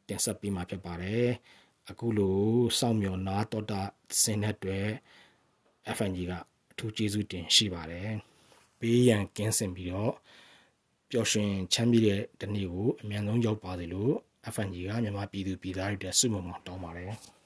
[0.08, 1.26] တင်ဆက်ပေးမှာဖြစ်ပါတယ်။
[1.90, 2.38] အခုလို
[2.78, 3.82] စောင့်မျှော်နာတော်တာ
[4.22, 4.86] စင်တဲ့အတွက်
[5.96, 6.32] FNG က
[6.74, 8.10] အထူးကျေးဇူးတင်ရှိပါတယ်။
[8.80, 10.12] ပေးရန်ကင်းစင်ပြီးတော့
[11.10, 14.12] ပျော်ရွှင်ချမ်းမြေ့တဲ့တနေ့ကိုအမြန်ဆုံးရောက်ပါစေလို့
[14.54, 17.12] FNG ကမြန်မာပြည်သူပြည်သားတွေတက်ဆုမွန်တောင်းပါတယ်။